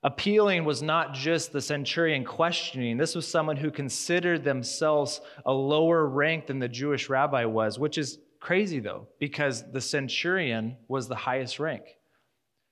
Appealing 0.02 0.66
was 0.66 0.82
not 0.82 1.14
just 1.14 1.52
the 1.52 1.62
centurion 1.62 2.26
questioning, 2.26 2.98
this 2.98 3.14
was 3.14 3.28
someone 3.28 3.58
who 3.58 3.70
considered 3.70 4.44
themselves 4.44 5.22
a 5.46 5.54
lower 5.54 6.08
rank 6.08 6.48
than 6.48 6.58
the 6.58 6.68
Jewish 6.68 7.10
rabbi 7.10 7.46
was, 7.46 7.78
which 7.78 8.00
is 8.00 8.18
crazy 8.40 8.80
though, 8.80 9.08
because 9.20 9.72
the 9.72 9.80
centurion 9.80 10.78
was 10.88 11.08
the 11.08 11.16
highest 11.16 11.60
rank. 11.60 11.84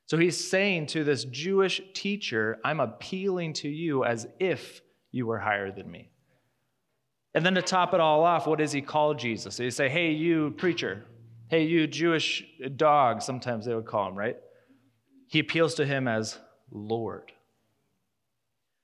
So 0.07 0.17
he's 0.17 0.49
saying 0.49 0.87
to 0.87 1.03
this 1.03 1.23
Jewish 1.25 1.79
teacher, 1.93 2.57
I'm 2.65 2.79
appealing 2.79 3.53
to 3.53 3.69
you 3.69 4.03
as 4.03 4.25
if 4.39 4.81
you 5.11 5.27
were 5.27 5.37
higher 5.37 5.71
than 5.71 5.91
me. 5.91 6.09
And 7.35 7.45
then 7.45 7.53
to 7.53 7.61
top 7.61 7.93
it 7.93 7.99
all 7.99 8.23
off, 8.23 8.47
what 8.47 8.57
does 8.57 8.71
he 8.71 8.81
call 8.81 9.13
Jesus? 9.13 9.57
He 9.57 9.69
say, 9.69 9.89
Hey, 9.89 10.09
you 10.09 10.55
preacher. 10.57 11.05
Hey, 11.49 11.63
you 11.63 11.87
Jewish 11.87 12.43
dog, 12.75 13.21
sometimes 13.21 13.65
they 13.65 13.73
would 13.73 13.85
call 13.85 14.09
him, 14.09 14.15
right? 14.15 14.35
He 15.27 15.39
appeals 15.39 15.75
to 15.75 15.85
him 15.85 16.05
as 16.05 16.37
Lord. 16.71 17.31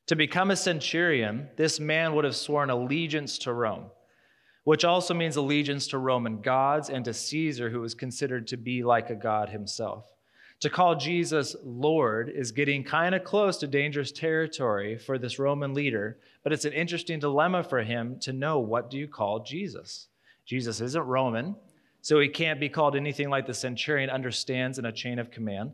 To 0.07 0.15
become 0.15 0.49
a 0.49 0.55
centurion, 0.55 1.49
this 1.57 1.81
man 1.81 2.15
would 2.15 2.23
have 2.23 2.37
sworn 2.37 2.69
allegiance 2.69 3.37
to 3.39 3.53
Rome, 3.53 3.87
which 4.63 4.85
also 4.85 5.13
means 5.13 5.35
allegiance 5.35 5.87
to 5.87 5.97
Roman 5.97 6.39
gods 6.39 6.89
and 6.89 7.03
to 7.03 7.13
Caesar, 7.13 7.69
who 7.69 7.81
was 7.81 7.93
considered 7.93 8.47
to 8.47 8.57
be 8.57 8.81
like 8.81 9.09
a 9.09 9.15
god 9.15 9.49
himself. 9.49 10.09
To 10.61 10.69
call 10.69 10.95
Jesus 10.95 11.57
Lord 11.65 12.29
is 12.29 12.53
getting 12.53 12.85
kind 12.85 13.13
of 13.13 13.25
close 13.25 13.57
to 13.57 13.67
dangerous 13.67 14.13
territory 14.13 14.97
for 14.97 15.17
this 15.17 15.37
Roman 15.37 15.73
leader, 15.73 16.17
but 16.43 16.53
it's 16.53 16.63
an 16.63 16.71
interesting 16.71 17.19
dilemma 17.19 17.61
for 17.63 17.83
him 17.83 18.19
to 18.21 18.31
know 18.31 18.59
what 18.59 18.89
do 18.89 18.97
you 18.97 19.09
call 19.09 19.43
Jesus? 19.43 20.07
Jesus 20.45 20.79
isn't 20.79 21.05
Roman, 21.05 21.57
so 22.03 22.19
he 22.19 22.27
can't 22.27 22.59
be 22.59 22.67
called 22.67 22.97
anything 22.97 23.29
like 23.29 23.47
the 23.47 23.53
centurion 23.53 24.09
understands 24.09 24.77
in 24.77 24.83
a 24.83 24.91
chain 24.91 25.19
of 25.19 25.31
command. 25.31 25.71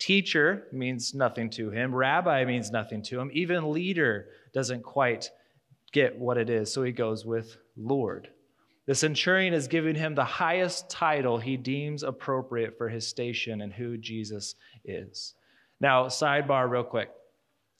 Teacher 0.00 0.66
means 0.72 1.14
nothing 1.14 1.48
to 1.50 1.70
him. 1.70 1.94
Rabbi 1.94 2.44
means 2.44 2.72
nothing 2.72 3.00
to 3.04 3.20
him. 3.20 3.30
Even 3.32 3.70
leader 3.70 4.26
doesn't 4.52 4.82
quite 4.82 5.30
get 5.92 6.18
what 6.18 6.36
it 6.36 6.50
is, 6.50 6.72
so 6.72 6.82
he 6.82 6.90
goes 6.90 7.24
with 7.24 7.58
Lord. 7.76 8.28
The 8.86 8.94
centurion 8.96 9.54
is 9.54 9.68
giving 9.68 9.94
him 9.94 10.16
the 10.16 10.24
highest 10.24 10.90
title 10.90 11.38
he 11.38 11.56
deems 11.56 12.02
appropriate 12.02 12.76
for 12.76 12.88
his 12.88 13.06
station 13.06 13.60
and 13.60 13.72
who 13.72 13.96
Jesus 13.96 14.56
is. 14.84 15.34
Now, 15.80 16.06
sidebar, 16.06 16.68
real 16.68 16.82
quick. 16.82 17.10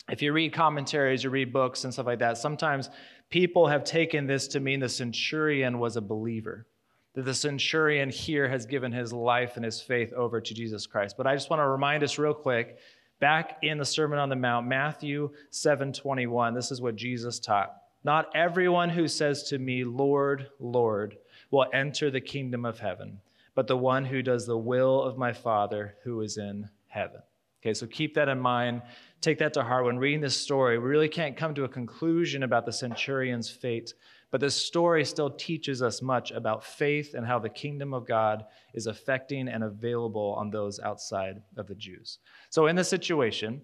If 0.09 0.23
you 0.23 0.33
read 0.33 0.53
commentaries, 0.53 1.25
you 1.25 1.31
read 1.31 1.53
books 1.53 1.83
and 1.83 1.93
stuff 1.93 2.07
like 2.07 2.21
that, 2.21 2.39
sometimes 2.39 2.91
people 3.29 3.67
have 3.67 3.83
taken 3.83 4.29
this 4.29 4.47
to 4.49 4.61
mean 4.61 4.79
the 4.79 4.89
centurion 4.89 5.81
was 5.81 5.97
a 5.97 6.01
believer 6.01 6.69
that 7.15 7.25
the 7.25 7.35
centurion 7.35 8.11
here 8.11 8.49
has 8.49 8.67
given 8.67 8.93
his 8.93 9.13
life 9.13 9.57
and 9.57 9.65
his 9.65 9.81
faith 9.81 10.13
over 10.13 10.41
to 10.41 10.55
Jesus 10.55 10.87
Christ. 10.87 11.17
But 11.17 11.27
I 11.27 11.35
just 11.35 11.51
want 11.51 11.61
to 11.61 11.67
remind 11.67 12.03
us 12.03 12.19
real 12.19 12.35
quick 12.35 12.79
back 13.21 13.59
in 13.63 13.79
the 13.79 13.85
Sermon 13.85 14.19
on 14.19 14.29
the 14.29 14.37
Mount, 14.37 14.67
Matthew 14.67 15.31
7:21, 15.51 16.55
this 16.55 16.71
is 16.71 16.81
what 16.81 16.97
Jesus 16.97 17.39
taught. 17.39 17.75
Not 18.05 18.31
everyone 18.35 18.91
who 18.91 19.09
says 19.09 19.43
to 19.45 19.59
me, 19.59 19.85
Lord, 19.85 20.51
Lord, 20.61 21.19
will 21.51 21.67
enter 21.73 22.11
the 22.11 22.21
kingdom 22.21 22.65
of 22.65 22.79
heaven, 22.79 23.21
but 23.55 23.67
the 23.67 23.77
one 23.77 24.05
who 24.05 24.23
does 24.23 24.47
the 24.47 24.59
will 24.59 25.03
of 25.03 25.19
my 25.19 25.33
Father 25.33 25.97
who 26.05 26.21
is 26.21 26.39
in 26.39 26.69
heaven. 26.87 27.23
Okay, 27.61 27.75
so 27.75 27.87
keep 27.87 28.15
that 28.15 28.29
in 28.29 28.39
mind. 28.39 28.83
Take 29.21 29.39
that 29.39 29.53
to 29.55 29.65
heart. 29.65 29.85
When 29.85 29.99
reading 29.99 30.21
this 30.21 30.37
story, 30.37 30.79
we 30.79 30.89
really 30.89 31.09
can't 31.09 31.37
come 31.37 31.55
to 31.57 31.65
a 31.65 31.69
conclusion 31.69 32.45
about 32.45 32.67
the 32.67 32.73
centurion's 32.73 33.51
fate 33.51 33.95
but 34.31 34.41
this 34.41 34.55
story 34.55 35.05
still 35.05 35.31
teaches 35.31 35.83
us 35.83 36.03
much 36.03 36.31
about 36.31 36.65
faith 36.65 37.15
and 37.15 37.27
how 37.27 37.39
the 37.39 37.49
kingdom 37.49 37.95
of 37.95 38.07
God 38.07 38.45
is 38.75 38.87
affecting 38.87 39.49
and 39.49 39.65
available 39.65 40.35
on 40.39 40.51
those 40.51 40.79
outside 40.81 41.43
of 41.57 41.67
the 41.67 41.75
Jews. 41.75 42.19
So, 42.51 42.67
in 42.67 42.77
this 42.77 42.89
situation, 42.89 43.63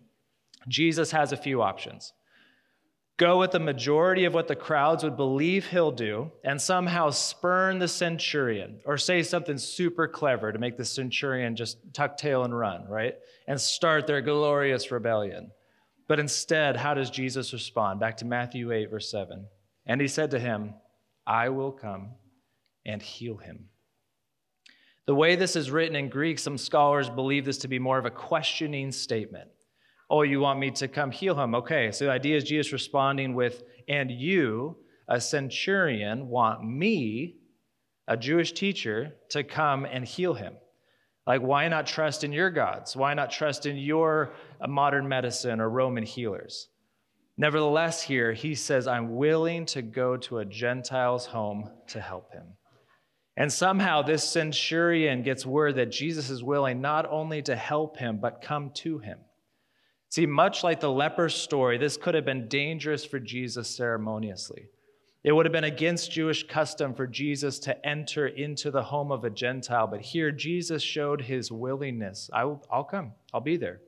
Jesus 0.68 1.10
has 1.10 1.32
a 1.32 1.36
few 1.36 1.62
options 1.62 2.12
go 3.16 3.38
with 3.38 3.52
the 3.52 3.60
majority 3.60 4.24
of 4.24 4.34
what 4.34 4.48
the 4.48 4.56
crowds 4.56 5.04
would 5.04 5.16
believe 5.16 5.66
he'll 5.66 5.92
do 5.92 6.30
and 6.42 6.60
somehow 6.60 7.10
spurn 7.10 7.78
the 7.78 7.86
centurion 7.86 8.80
or 8.84 8.98
say 8.98 9.22
something 9.22 9.56
super 9.56 10.08
clever 10.08 10.52
to 10.52 10.58
make 10.58 10.76
the 10.76 10.84
centurion 10.84 11.54
just 11.54 11.78
tuck 11.92 12.16
tail 12.16 12.44
and 12.44 12.58
run, 12.58 12.84
right? 12.88 13.14
And 13.46 13.60
start 13.60 14.06
their 14.06 14.20
glorious 14.20 14.90
rebellion. 14.90 15.52
But 16.08 16.18
instead, 16.18 16.76
how 16.76 16.94
does 16.94 17.08
Jesus 17.08 17.52
respond? 17.52 18.00
Back 18.00 18.16
to 18.18 18.24
Matthew 18.24 18.72
8, 18.72 18.90
verse 18.90 19.10
7. 19.10 19.46
And 19.86 20.00
he 20.00 20.08
said 20.08 20.30
to 20.30 20.38
him, 20.38 20.74
I 21.26 21.48
will 21.48 21.72
come 21.72 22.12
and 22.86 23.02
heal 23.02 23.36
him. 23.36 23.68
The 25.06 25.14
way 25.14 25.36
this 25.36 25.56
is 25.56 25.70
written 25.70 25.96
in 25.96 26.08
Greek, 26.08 26.38
some 26.38 26.56
scholars 26.56 27.10
believe 27.10 27.44
this 27.44 27.58
to 27.58 27.68
be 27.68 27.78
more 27.78 27.98
of 27.98 28.06
a 28.06 28.10
questioning 28.10 28.90
statement. 28.90 29.50
Oh, 30.08 30.22
you 30.22 30.40
want 30.40 30.58
me 30.58 30.70
to 30.72 30.88
come 30.88 31.10
heal 31.10 31.38
him? 31.38 31.54
Okay, 31.54 31.92
so 31.92 32.06
the 32.06 32.10
idea 32.10 32.36
is 32.36 32.44
Jesus 32.44 32.72
responding 32.72 33.34
with, 33.34 33.62
and 33.88 34.10
you, 34.10 34.76
a 35.08 35.20
centurion, 35.20 36.28
want 36.28 36.64
me, 36.64 37.36
a 38.08 38.16
Jewish 38.16 38.52
teacher, 38.52 39.14
to 39.30 39.44
come 39.44 39.84
and 39.84 40.04
heal 40.04 40.34
him. 40.34 40.54
Like, 41.26 41.42
why 41.42 41.68
not 41.68 41.86
trust 41.86 42.22
in 42.22 42.32
your 42.32 42.50
gods? 42.50 42.96
Why 42.96 43.14
not 43.14 43.30
trust 43.30 43.66
in 43.66 43.76
your 43.76 44.34
modern 44.66 45.08
medicine 45.08 45.60
or 45.60 45.70
Roman 45.70 46.04
healers? 46.04 46.68
Nevertheless, 47.36 48.02
here 48.02 48.32
he 48.32 48.54
says, 48.54 48.86
I'm 48.86 49.16
willing 49.16 49.66
to 49.66 49.82
go 49.82 50.16
to 50.18 50.38
a 50.38 50.44
Gentile's 50.44 51.26
home 51.26 51.70
to 51.88 52.00
help 52.00 52.32
him. 52.32 52.44
And 53.36 53.52
somehow 53.52 54.02
this 54.02 54.22
centurion 54.22 55.22
gets 55.22 55.44
word 55.44 55.74
that 55.76 55.90
Jesus 55.90 56.30
is 56.30 56.44
willing 56.44 56.80
not 56.80 57.10
only 57.10 57.42
to 57.42 57.56
help 57.56 57.96
him, 57.96 58.18
but 58.20 58.42
come 58.42 58.70
to 58.74 58.98
him. 58.98 59.18
See, 60.10 60.26
much 60.26 60.62
like 60.62 60.78
the 60.78 60.92
leper 60.92 61.28
story, 61.28 61.76
this 61.76 61.96
could 61.96 62.14
have 62.14 62.24
been 62.24 62.46
dangerous 62.46 63.04
for 63.04 63.18
Jesus 63.18 63.76
ceremoniously. 63.76 64.68
It 65.24 65.32
would 65.32 65.46
have 65.46 65.52
been 65.52 65.64
against 65.64 66.12
Jewish 66.12 66.46
custom 66.46 66.94
for 66.94 67.08
Jesus 67.08 67.58
to 67.60 67.84
enter 67.84 68.28
into 68.28 68.70
the 68.70 68.82
home 68.82 69.10
of 69.10 69.24
a 69.24 69.30
Gentile, 69.30 69.88
but 69.88 70.02
here 70.02 70.30
Jesus 70.30 70.82
showed 70.84 71.22
his 71.22 71.50
willingness. 71.50 72.30
I 72.32 72.44
will, 72.44 72.62
I'll 72.70 72.84
come, 72.84 73.14
I'll 73.32 73.40
be 73.40 73.56
there. 73.56 73.80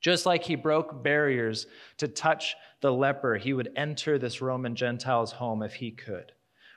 Just 0.00 0.26
like 0.26 0.42
he 0.42 0.54
broke 0.54 1.02
barriers 1.02 1.66
to 1.98 2.08
touch 2.08 2.56
the 2.80 2.92
leper, 2.92 3.36
he 3.36 3.52
would 3.52 3.70
enter 3.76 4.18
this 4.18 4.40
Roman 4.40 4.74
Gentile's 4.74 5.32
home 5.32 5.62
if 5.62 5.74
he 5.74 5.90
could. 5.90 6.32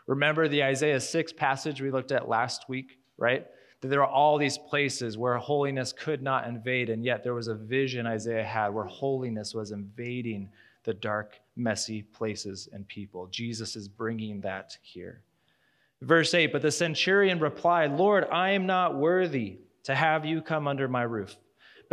Remember 0.07 0.47
the 0.47 0.63
Isaiah 0.63 0.99
6 0.99 1.33
passage 1.33 1.81
we 1.81 1.91
looked 1.91 2.11
at 2.11 2.27
last 2.27 2.67
week, 2.67 2.99
right? 3.17 3.45
That 3.81 3.87
there 3.87 4.03
are 4.03 4.09
all 4.09 4.37
these 4.37 4.57
places 4.57 5.17
where 5.17 5.37
holiness 5.37 5.93
could 5.93 6.21
not 6.21 6.47
invade, 6.47 6.89
and 6.89 7.05
yet 7.05 7.23
there 7.23 7.33
was 7.33 7.47
a 7.47 7.55
vision 7.55 8.05
Isaiah 8.05 8.43
had 8.43 8.69
where 8.69 8.85
holiness 8.85 9.53
was 9.53 9.71
invading 9.71 10.49
the 10.83 10.93
dark, 10.93 11.39
messy 11.55 12.01
places 12.01 12.67
and 12.73 12.85
people. 12.87 13.27
Jesus 13.27 13.77
is 13.77 13.87
bringing 13.87 14.41
that 14.41 14.77
here. 14.81 15.21
Verse 16.01 16.33
8 16.33 16.51
But 16.51 16.61
the 16.61 16.71
centurion 16.71 17.39
replied, 17.39 17.97
Lord, 17.97 18.25
I 18.31 18.51
am 18.51 18.65
not 18.65 18.95
worthy 18.97 19.59
to 19.83 19.95
have 19.95 20.25
you 20.25 20.41
come 20.41 20.67
under 20.67 20.89
my 20.89 21.03
roof. 21.03 21.37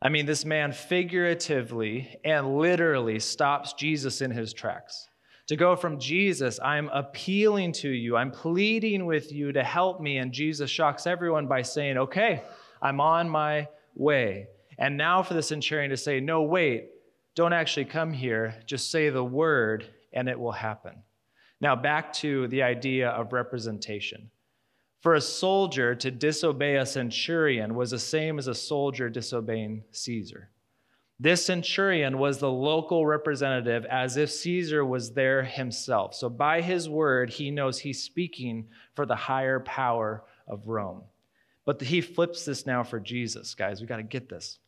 I 0.00 0.08
mean, 0.10 0.26
this 0.26 0.44
man 0.44 0.72
figuratively 0.72 2.16
and 2.24 2.58
literally 2.58 3.18
stops 3.18 3.72
Jesus 3.72 4.20
in 4.20 4.30
his 4.30 4.52
tracks. 4.52 5.08
To 5.48 5.56
go 5.56 5.74
from 5.74 5.98
Jesus, 5.98 6.60
I'm 6.62 6.88
appealing 6.90 7.72
to 7.72 7.88
you, 7.88 8.16
I'm 8.16 8.30
pleading 8.30 9.06
with 9.06 9.32
you 9.32 9.50
to 9.52 9.64
help 9.64 10.00
me. 10.00 10.18
And 10.18 10.30
Jesus 10.30 10.70
shocks 10.70 11.06
everyone 11.06 11.46
by 11.48 11.62
saying, 11.62 11.96
Okay, 11.96 12.42
I'm 12.82 13.00
on 13.00 13.28
my 13.28 13.68
way. 13.94 14.48
And 14.78 14.96
now 14.96 15.22
for 15.22 15.34
the 15.34 15.42
centurion 15.42 15.90
to 15.90 15.96
say, 15.96 16.20
No, 16.20 16.42
wait, 16.42 16.90
don't 17.34 17.52
actually 17.52 17.86
come 17.86 18.12
here, 18.12 18.56
just 18.66 18.90
say 18.90 19.10
the 19.10 19.24
word 19.24 19.86
and 20.12 20.28
it 20.28 20.38
will 20.38 20.52
happen. 20.52 21.02
Now, 21.60 21.74
back 21.74 22.12
to 22.14 22.46
the 22.48 22.62
idea 22.62 23.08
of 23.08 23.32
representation. 23.32 24.30
For 25.00 25.14
a 25.14 25.20
soldier 25.20 25.94
to 25.94 26.10
disobey 26.10 26.76
a 26.76 26.86
centurion 26.86 27.74
was 27.74 27.92
the 27.92 27.98
same 27.98 28.38
as 28.38 28.48
a 28.48 28.54
soldier 28.54 29.08
disobeying 29.08 29.84
Caesar. 29.92 30.50
This 31.20 31.44
centurion 31.44 32.18
was 32.18 32.38
the 32.38 32.50
local 32.50 33.04
representative 33.04 33.84
as 33.86 34.16
if 34.16 34.30
Caesar 34.30 34.84
was 34.84 35.12
there 35.12 35.42
himself. 35.42 36.14
So, 36.14 36.28
by 36.28 36.60
his 36.60 36.88
word, 36.88 37.30
he 37.30 37.50
knows 37.50 37.78
he's 37.78 38.02
speaking 38.02 38.68
for 38.94 39.04
the 39.04 39.16
higher 39.16 39.58
power 39.60 40.24
of 40.46 40.68
Rome. 40.68 41.02
But 41.64 41.80
he 41.80 42.00
flips 42.00 42.44
this 42.44 42.66
now 42.66 42.84
for 42.84 43.00
Jesus, 43.00 43.54
guys. 43.54 43.80
We 43.80 43.86
got 43.86 43.96
to 43.96 44.04
get 44.04 44.28
this. 44.28 44.58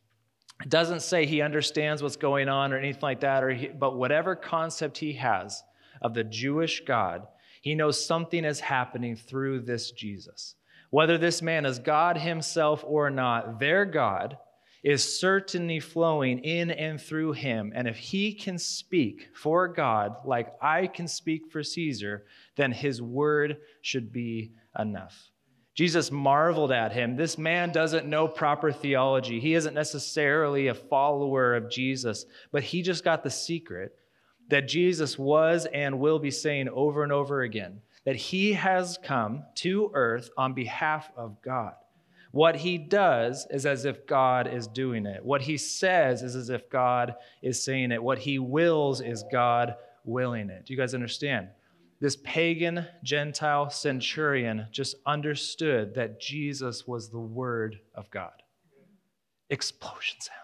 It 0.61 0.69
doesn't 0.69 1.01
say 1.01 1.25
he 1.25 1.41
understands 1.41 2.03
what's 2.03 2.17
going 2.17 2.49
on 2.49 2.73
or 2.73 2.77
anything 2.77 3.01
like 3.01 3.21
that, 3.21 3.43
or 3.43 3.49
he, 3.49 3.67
but 3.67 3.97
whatever 3.97 4.35
concept 4.35 4.97
he 4.97 5.13
has 5.13 5.63
of 6.01 6.13
the 6.13 6.23
Jewish 6.23 6.83
God, 6.85 7.27
he 7.61 7.75
knows 7.75 8.03
something 8.03 8.43
is 8.43 8.59
happening 8.59 9.15
through 9.15 9.61
this 9.61 9.91
Jesus. 9.91 10.55
Whether 10.89 11.17
this 11.17 11.41
man 11.41 11.65
is 11.65 11.79
God 11.79 12.17
himself 12.17 12.83
or 12.85 13.09
not, 13.09 13.59
their 13.59 13.85
God 13.85 14.37
is 14.83 15.19
certainly 15.19 15.79
flowing 15.79 16.39
in 16.39 16.71
and 16.71 16.99
through 16.99 17.33
him. 17.33 17.71
And 17.75 17.87
if 17.87 17.97
he 17.97 18.33
can 18.33 18.57
speak 18.57 19.29
for 19.35 19.67
God 19.67 20.15
like 20.25 20.53
I 20.61 20.87
can 20.87 21.07
speak 21.07 21.51
for 21.51 21.63
Caesar, 21.63 22.25
then 22.57 22.71
his 22.71 23.01
word 23.01 23.57
should 23.81 24.11
be 24.11 24.53
enough. 24.77 25.29
Jesus 25.75 26.11
marveled 26.11 26.71
at 26.71 26.91
him. 26.91 27.15
This 27.15 27.37
man 27.37 27.71
doesn't 27.71 28.07
know 28.07 28.27
proper 28.27 28.71
theology. 28.71 29.39
He 29.39 29.53
isn't 29.53 29.73
necessarily 29.73 30.67
a 30.67 30.73
follower 30.73 31.55
of 31.55 31.69
Jesus, 31.69 32.25
but 32.51 32.63
he 32.63 32.81
just 32.81 33.03
got 33.03 33.23
the 33.23 33.29
secret 33.29 33.95
that 34.51 34.67
Jesus 34.67 35.17
was 35.17 35.65
and 35.73 35.99
will 35.99 36.19
be 36.19 36.29
saying 36.29 36.69
over 36.69 37.03
and 37.03 37.11
over 37.11 37.41
again 37.41 37.81
that 38.05 38.15
he 38.15 38.53
has 38.53 38.99
come 39.03 39.43
to 39.55 39.91
earth 39.93 40.29
on 40.37 40.53
behalf 40.53 41.09
of 41.15 41.41
God. 41.41 41.73
What 42.31 42.55
he 42.57 42.77
does 42.77 43.47
is 43.49 43.65
as 43.65 43.85
if 43.85 44.05
God 44.07 44.47
is 44.51 44.67
doing 44.67 45.05
it. 45.05 45.23
What 45.23 45.41
he 45.41 45.57
says 45.57 46.21
is 46.21 46.35
as 46.35 46.49
if 46.49 46.69
God 46.69 47.15
is 47.41 47.63
saying 47.63 47.91
it. 47.91 48.01
What 48.01 48.19
he 48.19 48.39
wills 48.39 49.01
is 49.01 49.23
God 49.31 49.75
willing 50.05 50.49
it. 50.49 50.65
Do 50.65 50.73
you 50.73 50.79
guys 50.79 50.93
understand? 50.93 51.49
This 51.99 52.17
pagan 52.23 52.87
Gentile 53.03 53.69
centurion 53.69 54.67
just 54.71 54.95
understood 55.05 55.93
that 55.95 56.19
Jesus 56.19 56.87
was 56.87 57.09
the 57.09 57.19
Word 57.19 57.79
of 57.93 58.09
God. 58.09 58.31
Explosion 59.49 60.19
sounds. 60.19 60.40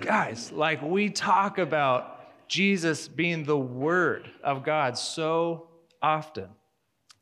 Guys, 0.00 0.52
like 0.52 0.82
we 0.82 1.10
talk 1.10 1.58
about 1.58 2.48
Jesus 2.48 3.08
being 3.08 3.44
the 3.44 3.58
Word 3.58 4.30
of 4.42 4.64
God 4.64 4.96
so 4.96 5.68
often. 6.02 6.48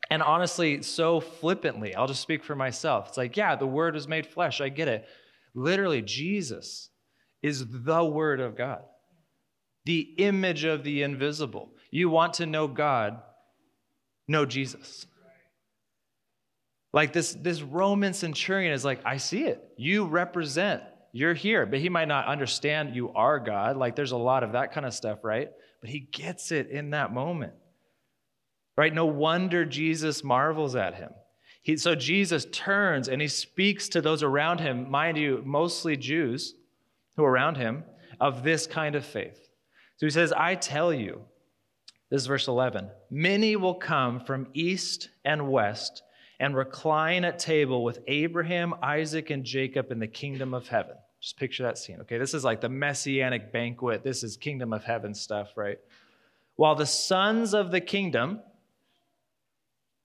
And 0.09 0.23
honestly, 0.23 0.81
so 0.83 1.19
flippantly, 1.19 1.93
I'll 1.93 2.07
just 2.07 2.21
speak 2.21 2.43
for 2.43 2.55
myself. 2.55 3.09
It's 3.09 3.17
like, 3.17 3.35
yeah, 3.35 3.55
the 3.55 3.67
Word 3.67 3.93
was 3.93 4.07
made 4.07 4.25
flesh. 4.25 4.61
I 4.61 4.69
get 4.69 4.87
it. 4.87 5.05
Literally, 5.53 6.01
Jesus 6.01 6.89
is 7.41 7.65
the 7.69 8.05
Word 8.05 8.39
of 8.39 8.55
God, 8.55 8.83
the 9.85 10.01
image 10.17 10.63
of 10.63 10.83
the 10.83 11.03
invisible. 11.03 11.71
You 11.91 12.09
want 12.09 12.35
to 12.35 12.45
know 12.45 12.67
God, 12.67 13.21
know 14.27 14.45
Jesus. 14.45 15.07
Like 16.93 17.11
this, 17.11 17.33
this 17.33 17.61
Roman 17.61 18.13
centurion 18.13 18.71
is 18.71 18.85
like, 18.85 19.01
I 19.05 19.17
see 19.17 19.43
it. 19.43 19.61
You 19.77 20.05
represent, 20.05 20.83
you're 21.11 21.33
here. 21.33 21.65
But 21.65 21.79
he 21.79 21.89
might 21.89 22.07
not 22.07 22.27
understand 22.27 22.95
you 22.95 23.11
are 23.13 23.39
God. 23.39 23.77
Like 23.77 23.95
there's 23.95 24.11
a 24.11 24.17
lot 24.17 24.43
of 24.43 24.53
that 24.53 24.73
kind 24.73 24.85
of 24.85 24.93
stuff, 24.93 25.23
right? 25.23 25.49
But 25.81 25.89
he 25.89 25.99
gets 25.99 26.51
it 26.51 26.69
in 26.69 26.91
that 26.91 27.13
moment 27.13 27.53
right? 28.77 28.93
No 28.93 29.07
wonder 29.07 29.65
Jesus 29.65 30.23
marvels 30.23 30.75
at 30.75 30.95
him. 30.95 31.09
He, 31.63 31.75
so 31.75 31.95
Jesus 31.95 32.45
turns 32.51 33.09
and 33.09 33.21
he 33.21 33.27
speaks 33.27 33.89
to 33.89 34.01
those 34.01 34.23
around 34.23 34.61
him, 34.61 34.89
mind 34.89 35.17
you, 35.17 35.41
mostly 35.43 35.97
Jews 35.97 36.53
who 37.17 37.25
are 37.25 37.31
around 37.31 37.57
him, 37.57 37.83
of 38.21 38.43
this 38.43 38.67
kind 38.67 38.95
of 38.95 39.03
faith. 39.03 39.49
So 39.97 40.05
he 40.05 40.11
says, 40.11 40.31
I 40.31 40.55
tell 40.55 40.93
you, 40.93 41.21
this 42.09 42.21
is 42.21 42.27
verse 42.27 42.47
11, 42.47 42.89
many 43.09 43.55
will 43.55 43.73
come 43.75 44.21
from 44.21 44.47
east 44.53 45.09
and 45.25 45.49
west 45.49 46.03
and 46.39 46.55
recline 46.55 47.25
at 47.25 47.39
table 47.39 47.83
with 47.83 47.99
Abraham, 48.07 48.75
Isaac, 48.81 49.31
and 49.31 49.43
Jacob 49.43 49.91
in 49.91 49.99
the 49.99 50.07
kingdom 50.07 50.53
of 50.53 50.67
heaven. 50.67 50.95
Just 51.27 51.35
picture 51.35 51.63
that 51.63 51.77
scene, 51.77 51.97
okay? 51.99 52.17
This 52.17 52.33
is 52.33 52.45
like 52.45 52.61
the 52.61 52.69
messianic 52.69 53.51
banquet. 53.51 54.01
This 54.01 54.23
is 54.23 54.37
kingdom 54.37 54.71
of 54.71 54.85
heaven 54.85 55.13
stuff, 55.13 55.57
right? 55.57 55.77
While 56.55 56.75
the 56.75 56.85
sons 56.85 57.53
of 57.53 57.69
the 57.69 57.81
kingdom, 57.81 58.39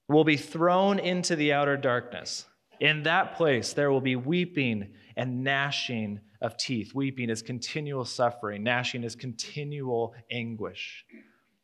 will 0.09 0.25
be 0.25 0.37
thrown 0.37 0.99
into 0.99 1.37
the 1.37 1.53
outer 1.53 1.77
darkness. 1.77 2.47
In 2.81 3.05
that 3.05 3.37
place, 3.37 3.73
there 3.73 3.93
will 3.93 4.01
be 4.01 4.17
weeping 4.17 4.95
and 5.17 5.45
gnashing 5.45 6.19
of 6.41 6.57
teeth. 6.57 6.93
Weeping 6.93 7.31
is 7.31 7.41
continual 7.41 8.05
suffering, 8.05 8.65
gnashing 8.65 9.05
is 9.05 9.15
continual 9.15 10.17
anguish. 10.29 11.07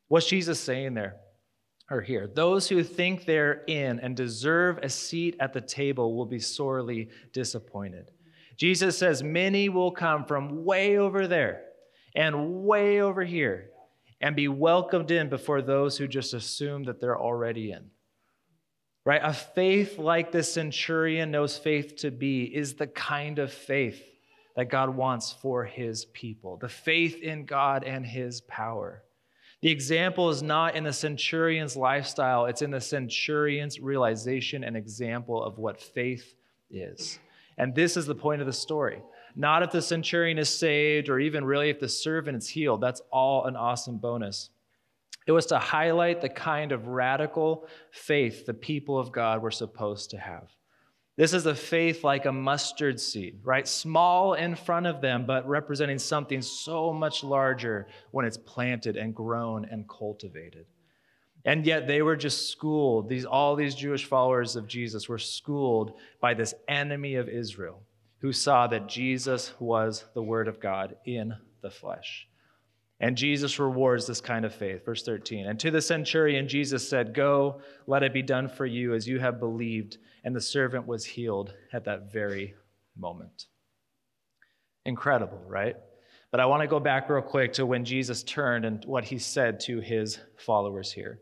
What's 0.07 0.29
Jesus 0.29 0.61
saying 0.61 0.95
there 0.95 1.17
or 1.91 2.01
here? 2.01 2.29
Those 2.29 2.69
who 2.69 2.85
think 2.85 3.25
they're 3.25 3.65
in 3.67 3.99
and 3.99 4.17
deserve 4.17 4.79
a 4.85 4.89
seat 4.89 5.35
at 5.41 5.53
the 5.53 5.61
table 5.61 6.15
will 6.15 6.27
be 6.27 6.39
sorely 6.39 7.09
disappointed. 7.33 8.13
Jesus 8.59 8.99
says, 8.99 9.23
Many 9.23 9.71
will 9.71 9.93
come 9.93 10.27
from 10.27 10.65
way 10.65 10.99
over 10.99 11.27
there 11.27 11.63
and 12.15 12.65
way 12.65 13.01
over 13.01 13.25
here 13.25 13.71
and 14.21 14.37
be 14.37 14.49
welcomed 14.49 15.11
in 15.11 15.31
before 15.31 15.63
those 15.63 15.97
who 15.97 16.07
just 16.07 16.35
assume 16.35 16.85
that 16.85 17.01
they're 17.01 17.19
already 17.19 17.71
in 17.71 17.91
right? 19.09 19.23
A 19.25 19.33
faith 19.33 19.99
like 19.99 20.33
the 20.33 20.43
centurion 20.43 21.31
knows 21.31 21.57
faith 21.57 21.97
to 21.97 22.11
be 22.11 22.45
is 22.45 22.75
the 22.75 22.87
kind 22.89 23.39
of 23.39 23.51
faith 23.51 24.05
that 24.55 24.69
God 24.69 24.95
wants 24.95 25.33
for 25.33 25.65
his 25.65 26.05
people, 26.05 26.59
the 26.59 26.69
faith 26.69 27.23
in 27.23 27.47
God 27.47 27.85
and 27.85 28.05
his 28.05 28.43
power. 28.43 29.03
The 29.63 29.71
example 29.71 30.29
is 30.29 30.43
not 30.43 30.77
in 30.77 30.85
the 30.85 30.93
centurion's 30.93 31.75
lifestyle, 31.75 32.45
it's 32.45 32.61
in 32.61 32.71
the 32.71 32.83
centurion's 32.83 33.81
realization 33.81 34.63
and 34.63 34.77
example 34.77 35.43
of 35.43 35.57
what 35.57 35.81
faith 35.81 36.35
is. 36.71 37.19
And 37.59 37.75
this 37.75 37.97
is 37.97 38.07
the 38.07 38.15
point 38.15 38.41
of 38.41 38.47
the 38.47 38.53
story. 38.53 39.03
Not 39.37 39.63
if 39.63 39.71
the 39.71 39.83
centurion 39.83 40.39
is 40.39 40.49
saved 40.49 41.09
or 41.09 41.21
even 41.21 41.45
really 41.45 41.69
if 41.69 41.81
the 41.81 41.89
servant 41.89 42.39
is 42.39 42.49
healed. 42.49 42.81
That's 42.81 43.03
all 43.13 43.45
an 43.45 43.57
awesome 43.57 43.99
bonus. 43.99 44.51
It 45.27 45.33
was 45.33 45.47
to 45.47 45.59
highlight 45.59 46.23
the 46.23 46.31
kind 46.31 46.73
of 46.73 46.87
radical 46.87 47.67
faith 47.91 48.47
the 48.47 48.55
people 48.55 48.99
of 48.99 49.13
God 49.13 49.43
were 49.43 49.51
supposed 49.51 50.11
to 50.11 50.19
have. 50.19 50.49
This 51.17 51.35
is 51.35 51.47
a 51.47 51.55
faith 51.55 52.05
like 52.05 52.27
a 52.27 52.33
mustard 52.33 53.01
seed, 53.01 53.41
right? 53.43 53.67
Small 53.67 54.35
in 54.35 54.55
front 54.55 54.87
of 54.87 55.01
them, 55.01 55.27
but 55.27 55.47
representing 55.49 55.99
something 55.99 56.41
so 56.41 56.93
much 56.93 57.25
larger 57.25 57.89
when 58.13 58.25
it's 58.25 58.39
planted 58.39 58.97
and 58.97 59.15
grown 59.15 59.65
and 59.65 59.89
cultivated. 59.89 60.65
And 61.45 61.65
yet 61.65 61.87
they 61.87 62.03
were 62.03 62.17
just 62.17 62.51
schooled. 62.51 63.09
These 63.09 63.25
all 63.25 63.57
these 63.57 63.75
Jewish 63.75 64.05
followers 64.05 64.57
of 64.57 64.67
Jesus 64.67 65.09
were 65.09 65.19
schooled 65.19 65.93
by 66.21 66.35
this 66.35 66.55
enemy 66.69 67.15
of 67.15 67.29
Israel 67.29 67.83
who 68.21 68.33
saw 68.33 68.67
that 68.67 68.89
Jesus 68.89 69.53
was 69.61 70.05
the 70.15 70.23
word 70.23 70.49
of 70.49 70.61
God 70.61 70.97
in 71.05 71.35
the 71.63 71.71
flesh. 71.71 72.27
And 73.01 73.17
Jesus 73.17 73.61
rewards 73.61 74.07
this 74.07 74.21
kind 74.21 74.45
of 74.45 74.53
faith. 74.53 74.85
Verse 74.85 75.05
13. 75.05 75.47
And 75.47 75.59
to 75.61 75.71
the 75.71 75.81
centurion, 75.81 76.49
Jesus 76.49 76.89
said, 76.89 77.15
Go, 77.15 77.61
let 77.87 78.03
it 78.03 78.13
be 78.13 78.23
done 78.23 78.49
for 78.49 78.67
you 78.67 78.93
as 78.93 79.07
you 79.07 79.21
have 79.21 79.39
believed. 79.39 79.99
And 80.25 80.35
the 80.35 80.41
servant 80.41 80.87
was 80.87 81.05
healed 81.05 81.55
at 81.73 81.85
that 81.85 82.13
very 82.13 82.55
moment. 82.97 83.47
Incredible, 84.85 85.41
right? 85.47 85.77
But 86.33 86.41
I 86.41 86.47
want 86.47 86.63
to 86.63 86.67
go 86.67 86.81
back 86.81 87.09
real 87.09 87.23
quick 87.23 87.53
to 87.55 87.65
when 87.65 87.85
Jesus 87.85 88.25
turned 88.25 88.65
and 88.65 88.85
what 88.85 89.05
he 89.05 89.19
said 89.19 89.61
to 89.61 89.81
his 89.81 90.19
followers 90.37 90.91
here. 90.91 91.21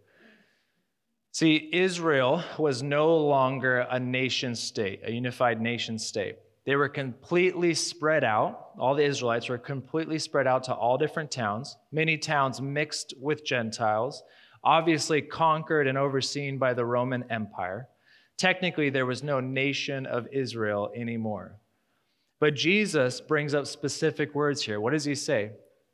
See, 1.37 1.69
Israel 1.71 2.43
was 2.57 2.83
no 2.83 3.15
longer 3.15 3.81
a 3.91 4.01
nation 4.01 4.55
state, 4.55 5.01
a 5.05 5.13
unified 5.13 5.61
nation 5.61 5.99
state. 5.99 6.39
They 6.65 6.77
were 6.77 6.89
completely 6.89 7.75
spread 7.75 8.25
out. 8.25 8.71
All 8.79 8.95
the 8.95 9.05
Israelites 9.05 9.51
were 9.51 9.59
completely 9.59 10.19
spread 10.19 10.47
out 10.47 10.65
to 10.65 10.75
all 10.75 10.97
different 10.97 11.31
towns, 11.31 11.77
many 11.93 12.17
towns 12.17 12.63
mixed 12.63 13.13
with 13.21 13.45
Gentiles, 13.45 14.23
obviously 14.65 15.21
conquered 15.21 15.87
and 15.87 15.99
overseen 15.99 16.57
by 16.57 16.73
the 16.73 16.87
Roman 16.87 17.31
Empire. 17.31 17.87
Technically, 18.39 18.89
there 18.89 19.05
was 19.05 19.23
no 19.23 19.39
nation 19.39 20.07
of 20.07 20.27
Israel 20.33 20.91
anymore. 20.97 21.61
But 22.41 22.55
Jesus 22.55 23.21
brings 23.21 23.53
up 23.53 23.67
specific 23.67 24.35
words 24.35 24.63
here. 24.63 24.81
What 24.81 24.95
does 24.95 25.05
he 25.05 25.15
say? 25.15 25.51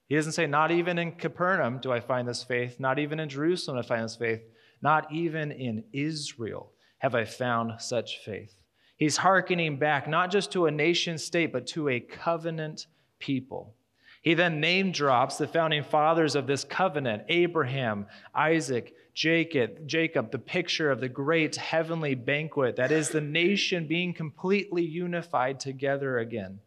He 0.06 0.14
doesn't 0.14 0.34
say, 0.34 0.46
Not 0.46 0.70
even 0.70 0.98
in 0.98 1.10
Capernaum 1.10 1.80
do 1.80 1.90
I 1.90 1.98
find 1.98 2.28
this 2.28 2.44
faith, 2.44 2.78
not 2.78 3.00
even 3.00 3.18
in 3.18 3.28
Jerusalem 3.28 3.76
do 3.76 3.82
I 3.82 3.88
find 3.88 4.04
this 4.04 4.14
faith, 4.14 4.42
not 4.82 5.10
even 5.12 5.52
in 5.52 5.84
Israel 5.92 6.72
have 6.98 7.14
I 7.14 7.24
found 7.24 7.80
such 7.80 8.18
faith. 8.18 8.54
He's 8.96 9.16
hearkening 9.16 9.78
back 9.78 10.08
not 10.08 10.30
just 10.30 10.52
to 10.52 10.66
a 10.66 10.70
nation 10.70 11.18
state, 11.18 11.52
but 11.52 11.66
to 11.68 11.88
a 11.88 12.00
covenant 12.00 12.86
people. 13.18 13.74
He 14.22 14.34
then 14.34 14.60
name 14.60 14.92
drops 14.92 15.36
the 15.36 15.48
founding 15.48 15.82
fathers 15.82 16.36
of 16.36 16.46
this 16.46 16.62
covenant 16.62 17.24
Abraham, 17.28 18.06
Isaac, 18.34 18.94
Jacob, 19.14 19.86
Jacob, 19.86 20.30
the 20.30 20.38
picture 20.38 20.90
of 20.90 21.00
the 21.00 21.08
great 21.08 21.56
heavenly 21.56 22.14
banquet 22.14 22.76
that 22.76 22.92
is 22.92 23.08
the 23.08 23.20
nation 23.20 23.88
being 23.88 24.14
completely 24.14 24.84
unified 24.84 25.58
together 25.58 26.18
again. 26.18 26.60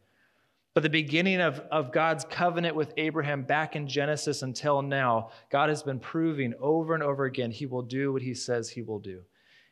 But 0.76 0.84
the 0.84 0.90
beginning 0.90 1.40
of, 1.40 1.62
of 1.72 1.94
God's 1.94 2.26
covenant 2.26 2.76
with 2.76 2.94
Abraham 2.98 3.44
back 3.44 3.78
in 3.78 3.88
Genesis 3.88 4.42
until 4.42 4.82
now, 4.82 5.30
God 5.50 5.70
has 5.70 5.82
been 5.82 6.00
proving 6.00 6.54
over 6.60 6.94
and 6.94 7.02
over 7.02 7.24
again 7.24 7.50
he 7.50 7.66
will 7.66 7.82
do 7.82 8.12
what 8.12 8.22
he 8.22 8.34
says 8.34 8.70
he 8.70 8.82
will 8.82 9.00
do. 9.00 9.22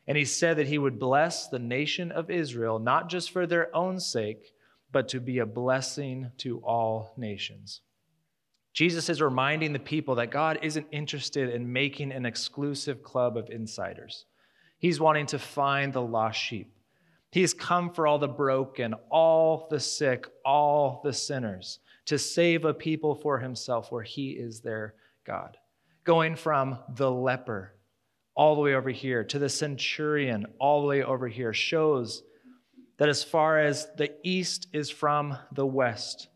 And 0.06 0.16
he 0.16 0.24
said 0.24 0.56
that 0.56 0.66
he 0.66 0.78
would 0.78 0.98
bless 0.98 1.48
the 1.48 1.58
nation 1.58 2.10
of 2.10 2.30
Israel, 2.30 2.78
not 2.78 3.10
just 3.10 3.30
for 3.30 3.46
their 3.46 3.74
own 3.76 4.00
sake, 4.00 4.54
but 4.92 5.08
to 5.08 5.20
be 5.20 5.38
a 5.40 5.46
blessing 5.46 6.30
to 6.38 6.58
all 6.60 7.12
nations. 7.18 7.82
Jesus 8.72 9.10
is 9.10 9.20
reminding 9.20 9.74
the 9.74 9.78
people 9.78 10.14
that 10.14 10.30
God 10.30 10.58
isn't 10.62 10.86
interested 10.90 11.50
in 11.50 11.70
making 11.70 12.12
an 12.12 12.24
exclusive 12.24 13.02
club 13.02 13.36
of 13.36 13.50
insiders. 13.50 14.24
He's 14.78 15.00
wanting 15.00 15.26
to 15.26 15.38
find 15.38 15.92
the 15.92 16.02
lost 16.02 16.40
sheep. 16.40 16.73
He's 17.34 17.52
come 17.52 17.90
for 17.90 18.06
all 18.06 18.20
the 18.20 18.28
broken, 18.28 18.94
all 19.10 19.66
the 19.68 19.80
sick, 19.80 20.28
all 20.44 21.00
the 21.02 21.12
sinners, 21.12 21.80
to 22.06 22.16
save 22.16 22.64
a 22.64 22.72
people 22.72 23.16
for 23.16 23.40
himself 23.40 23.90
where 23.90 24.04
he 24.04 24.30
is 24.30 24.60
their 24.60 24.94
God. 25.26 25.56
Going 26.04 26.36
from 26.36 26.78
the 26.90 27.10
leper 27.10 27.74
all 28.36 28.54
the 28.54 28.60
way 28.60 28.76
over 28.76 28.90
here 28.90 29.24
to 29.24 29.40
the 29.40 29.48
centurion 29.48 30.46
all 30.60 30.82
the 30.82 30.86
way 30.86 31.02
over 31.02 31.26
here 31.26 31.52
shows 31.52 32.22
that 32.98 33.08
as 33.08 33.24
far 33.24 33.58
as 33.58 33.88
the 33.96 34.12
east 34.22 34.68
is 34.72 34.88
from 34.88 35.36
the 35.50 35.66
west, 35.66 36.28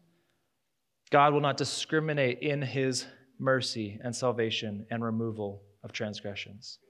God 1.11 1.32
will 1.32 1.40
not 1.40 1.58
discriminate 1.58 2.40
in 2.40 2.61
his 2.61 3.06
mercy 3.38 4.00
and 4.02 4.16
salvation 4.16 4.84
and 4.90 5.04
removal 5.04 5.62
of 5.84 5.92
transgressions. 5.92 6.80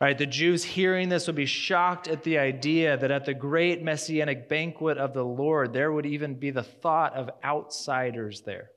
Right, 0.00 0.18
the 0.18 0.26
Jews 0.26 0.64
hearing 0.64 1.08
this 1.08 1.26
would 1.28 1.36
be 1.36 1.46
shocked 1.46 2.08
at 2.08 2.24
the 2.24 2.38
idea 2.38 2.96
that 2.96 3.10
at 3.10 3.24
the 3.24 3.32
great 3.32 3.82
messianic 3.82 4.48
banquet 4.48 4.98
of 4.98 5.14
the 5.14 5.24
Lord, 5.24 5.72
there 5.72 5.92
would 5.92 6.04
even 6.04 6.34
be 6.34 6.50
the 6.50 6.64
thought 6.64 7.14
of 7.14 7.30
outsiders 7.42 8.42
there 8.42 8.70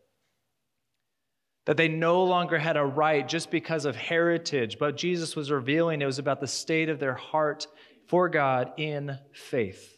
that 1.68 1.76
they 1.76 1.90
no 1.90 2.24
longer 2.24 2.58
had 2.58 2.78
a 2.78 2.84
right 2.84 3.28
just 3.28 3.52
because 3.52 3.84
of 3.84 3.94
heritage, 3.94 4.80
but 4.80 4.96
Jesus 4.96 5.36
was 5.36 5.52
revealing 5.52 6.02
it 6.02 6.06
was 6.06 6.18
about 6.18 6.40
the 6.40 6.48
state 6.48 6.88
of 6.88 6.98
their 6.98 7.14
heart 7.14 7.68
for 8.08 8.30
God 8.30 8.72
in 8.78 9.20
faith. 9.34 9.94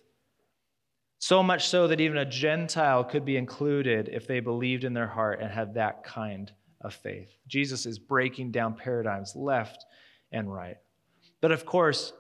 So 1.20 1.44
much 1.44 1.68
so 1.68 1.88
that 1.88 2.02
even 2.02 2.18
a 2.18 2.26
Gentile 2.26 3.04
could 3.04 3.24
be 3.24 3.38
included 3.38 4.10
if 4.12 4.26
they 4.26 4.40
believed 4.40 4.84
in 4.84 4.96
their 4.96 5.08
heart 5.08 5.42
and 5.42 5.52
had 5.52 5.76
that 5.76 6.04
kind 6.04 6.52
of 6.82 6.96
faith. 6.96 7.30
Jesus 7.46 7.86
is 7.86 8.00
breaking 8.00 8.50
down 8.50 8.74
paradigms 8.74 9.36
left 9.36 9.86
and 10.32 10.52
right. 10.52 10.78
But 11.42 11.52
of 11.52 11.66
course, 11.66 12.14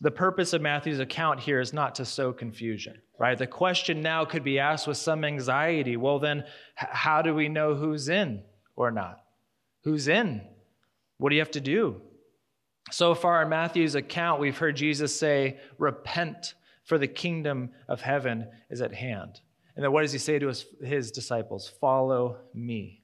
the 0.00 0.10
purpose 0.10 0.52
of 0.52 0.62
Matthew's 0.62 1.00
account 1.00 1.40
here 1.40 1.60
is 1.60 1.72
not 1.72 1.96
to 1.96 2.04
sow 2.04 2.32
confusion, 2.32 3.00
right? 3.18 3.36
The 3.36 3.46
question 3.46 4.00
now 4.00 4.24
could 4.24 4.44
be 4.44 4.58
asked 4.58 4.86
with 4.86 4.96
some 4.96 5.24
anxiety 5.24 5.96
well, 5.96 6.18
then, 6.18 6.44
how 6.74 7.22
do 7.22 7.34
we 7.34 7.48
know 7.48 7.74
who's 7.74 8.08
in? 8.08 8.42
or 8.78 8.92
not? 8.92 9.20
Who's 9.82 10.06
in? 10.06 10.40
What 11.18 11.30
do 11.30 11.34
you 11.34 11.40
have 11.40 11.50
to 11.50 11.60
do? 11.60 12.00
So 12.92 13.14
far 13.14 13.42
in 13.42 13.48
Matthew's 13.48 13.96
account, 13.96 14.40
we've 14.40 14.56
heard 14.56 14.76
Jesus 14.76 15.18
say, 15.18 15.58
Repent, 15.78 16.54
for 16.84 16.96
the 16.96 17.08
kingdom 17.08 17.70
of 17.88 18.00
heaven 18.00 18.46
is 18.70 18.80
at 18.80 18.94
hand. 18.94 19.40
And 19.74 19.84
then 19.84 19.92
what 19.92 20.02
does 20.02 20.12
he 20.12 20.18
say 20.18 20.38
to 20.38 20.46
his, 20.46 20.64
his 20.82 21.10
disciples? 21.10 21.72
Follow 21.80 22.38
me. 22.54 23.02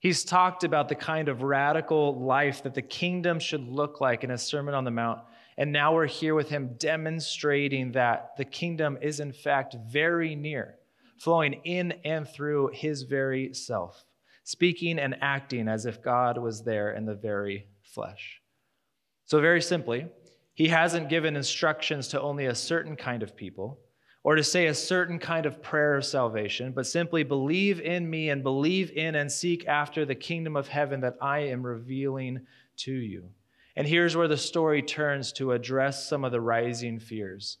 He's 0.00 0.24
talked 0.24 0.62
about 0.62 0.88
the 0.88 0.94
kind 0.94 1.28
of 1.28 1.42
radical 1.42 2.24
life 2.24 2.62
that 2.62 2.74
the 2.74 2.82
kingdom 2.82 3.40
should 3.40 3.68
look 3.68 4.00
like 4.00 4.22
in 4.22 4.30
his 4.30 4.42
Sermon 4.42 4.74
on 4.74 4.84
the 4.84 4.90
Mount. 4.90 5.20
And 5.56 5.72
now 5.72 5.92
we're 5.92 6.06
here 6.06 6.36
with 6.36 6.48
him 6.48 6.76
demonstrating 6.78 7.92
that 7.92 8.36
the 8.36 8.44
kingdom 8.44 8.96
is, 9.02 9.18
in 9.18 9.32
fact, 9.32 9.76
very 9.90 10.36
near, 10.36 10.76
flowing 11.18 11.54
in 11.64 11.92
and 12.04 12.28
through 12.28 12.70
his 12.74 13.02
very 13.02 13.52
self 13.54 14.04
speaking 14.48 14.98
and 14.98 15.14
acting 15.20 15.68
as 15.68 15.84
if 15.84 16.02
God 16.02 16.38
was 16.38 16.62
there 16.62 16.92
in 16.92 17.04
the 17.04 17.14
very 17.14 17.66
flesh. 17.82 18.40
So, 19.26 19.42
very 19.42 19.60
simply, 19.60 20.06
he 20.54 20.68
hasn't 20.68 21.10
given 21.10 21.36
instructions 21.36 22.08
to 22.08 22.20
only 22.22 22.46
a 22.46 22.54
certain 22.54 22.96
kind 22.96 23.22
of 23.22 23.36
people 23.36 23.78
or 24.28 24.34
to 24.34 24.44
say 24.44 24.66
a 24.66 24.74
certain 24.74 25.18
kind 25.18 25.46
of 25.46 25.62
prayer 25.62 25.96
of 25.96 26.04
salvation, 26.04 26.70
but 26.70 26.86
simply 26.86 27.22
believe 27.22 27.80
in 27.80 28.10
me 28.10 28.28
and 28.28 28.42
believe 28.42 28.90
in 28.90 29.14
and 29.14 29.32
seek 29.32 29.66
after 29.66 30.04
the 30.04 30.14
kingdom 30.14 30.54
of 30.54 30.68
heaven 30.68 31.00
that 31.00 31.16
I 31.18 31.38
am 31.38 31.64
revealing 31.64 32.40
to 32.76 32.92
you. 32.92 33.30
And 33.74 33.88
here's 33.88 34.18
where 34.18 34.28
the 34.28 34.36
story 34.36 34.82
turns 34.82 35.32
to 35.32 35.52
address 35.52 36.06
some 36.06 36.26
of 36.26 36.32
the 36.32 36.42
rising 36.42 36.98
fears. 36.98 37.56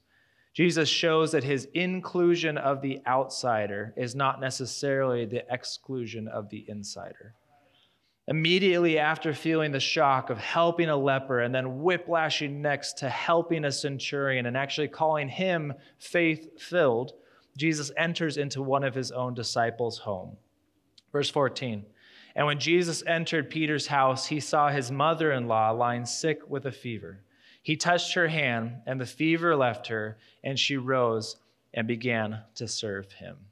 Jesus 0.52 0.90
shows 0.90 1.32
that 1.32 1.42
his 1.42 1.68
inclusion 1.72 2.58
of 2.58 2.82
the 2.82 3.00
outsider 3.06 3.94
is 3.96 4.14
not 4.14 4.38
necessarily 4.38 5.24
the 5.24 5.46
exclusion 5.50 6.28
of 6.28 6.50
the 6.50 6.66
insider. 6.68 7.32
Immediately 8.28 8.98
after 8.98 9.32
feeling 9.32 9.72
the 9.72 9.80
shock 9.80 10.28
of 10.28 10.36
helping 10.36 10.90
a 10.90 10.96
leper 10.96 11.40
and 11.40 11.54
then 11.54 11.82
whiplashing 11.82 12.60
next 12.60 12.98
to 12.98 13.08
helping 13.08 13.64
a 13.64 13.72
centurion 13.72 14.44
and 14.44 14.54
actually 14.54 14.88
calling 14.88 15.30
him 15.30 15.72
faith 15.98 16.60
filled, 16.60 17.12
Jesus 17.56 17.90
enters 17.96 18.36
into 18.36 18.60
one 18.60 18.84
of 18.84 18.94
his 18.94 19.10
own 19.10 19.32
disciples' 19.32 19.96
home. 19.96 20.36
Verse 21.10 21.30
14 21.30 21.86
And 22.36 22.46
when 22.46 22.60
Jesus 22.60 23.02
entered 23.06 23.48
Peter's 23.48 23.86
house, 23.86 24.26
he 24.26 24.40
saw 24.40 24.68
his 24.68 24.92
mother 24.92 25.32
in 25.32 25.48
law 25.48 25.70
lying 25.70 26.04
sick 26.04 26.40
with 26.50 26.66
a 26.66 26.72
fever. 26.72 27.20
He 27.62 27.76
touched 27.76 28.12
her 28.12 28.28
hand, 28.28 28.82
and 28.86 29.00
the 29.00 29.06
fever 29.06 29.56
left 29.56 29.86
her, 29.86 30.18
and 30.44 30.58
she 30.58 30.76
rose 30.76 31.36
and 31.72 31.88
began 31.88 32.40
to 32.56 32.68
serve 32.68 33.10
him. 33.12 33.47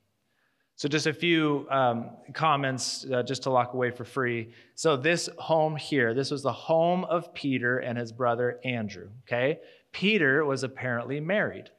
So, 0.78 0.88
just 0.90 1.06
a 1.06 1.12
few 1.14 1.66
um, 1.70 2.10
comments 2.34 3.06
uh, 3.10 3.22
just 3.22 3.44
to 3.44 3.50
lock 3.50 3.72
away 3.72 3.90
for 3.90 4.04
free. 4.04 4.52
So, 4.74 4.96
this 4.96 5.28
home 5.38 5.74
here, 5.74 6.12
this 6.12 6.30
was 6.30 6.42
the 6.42 6.52
home 6.52 7.04
of 7.04 7.32
Peter 7.32 7.78
and 7.78 7.96
his 7.96 8.12
brother 8.12 8.60
Andrew. 8.62 9.08
Okay? 9.26 9.60
Peter 9.92 10.44
was 10.44 10.62
apparently 10.62 11.18
married 11.18 11.70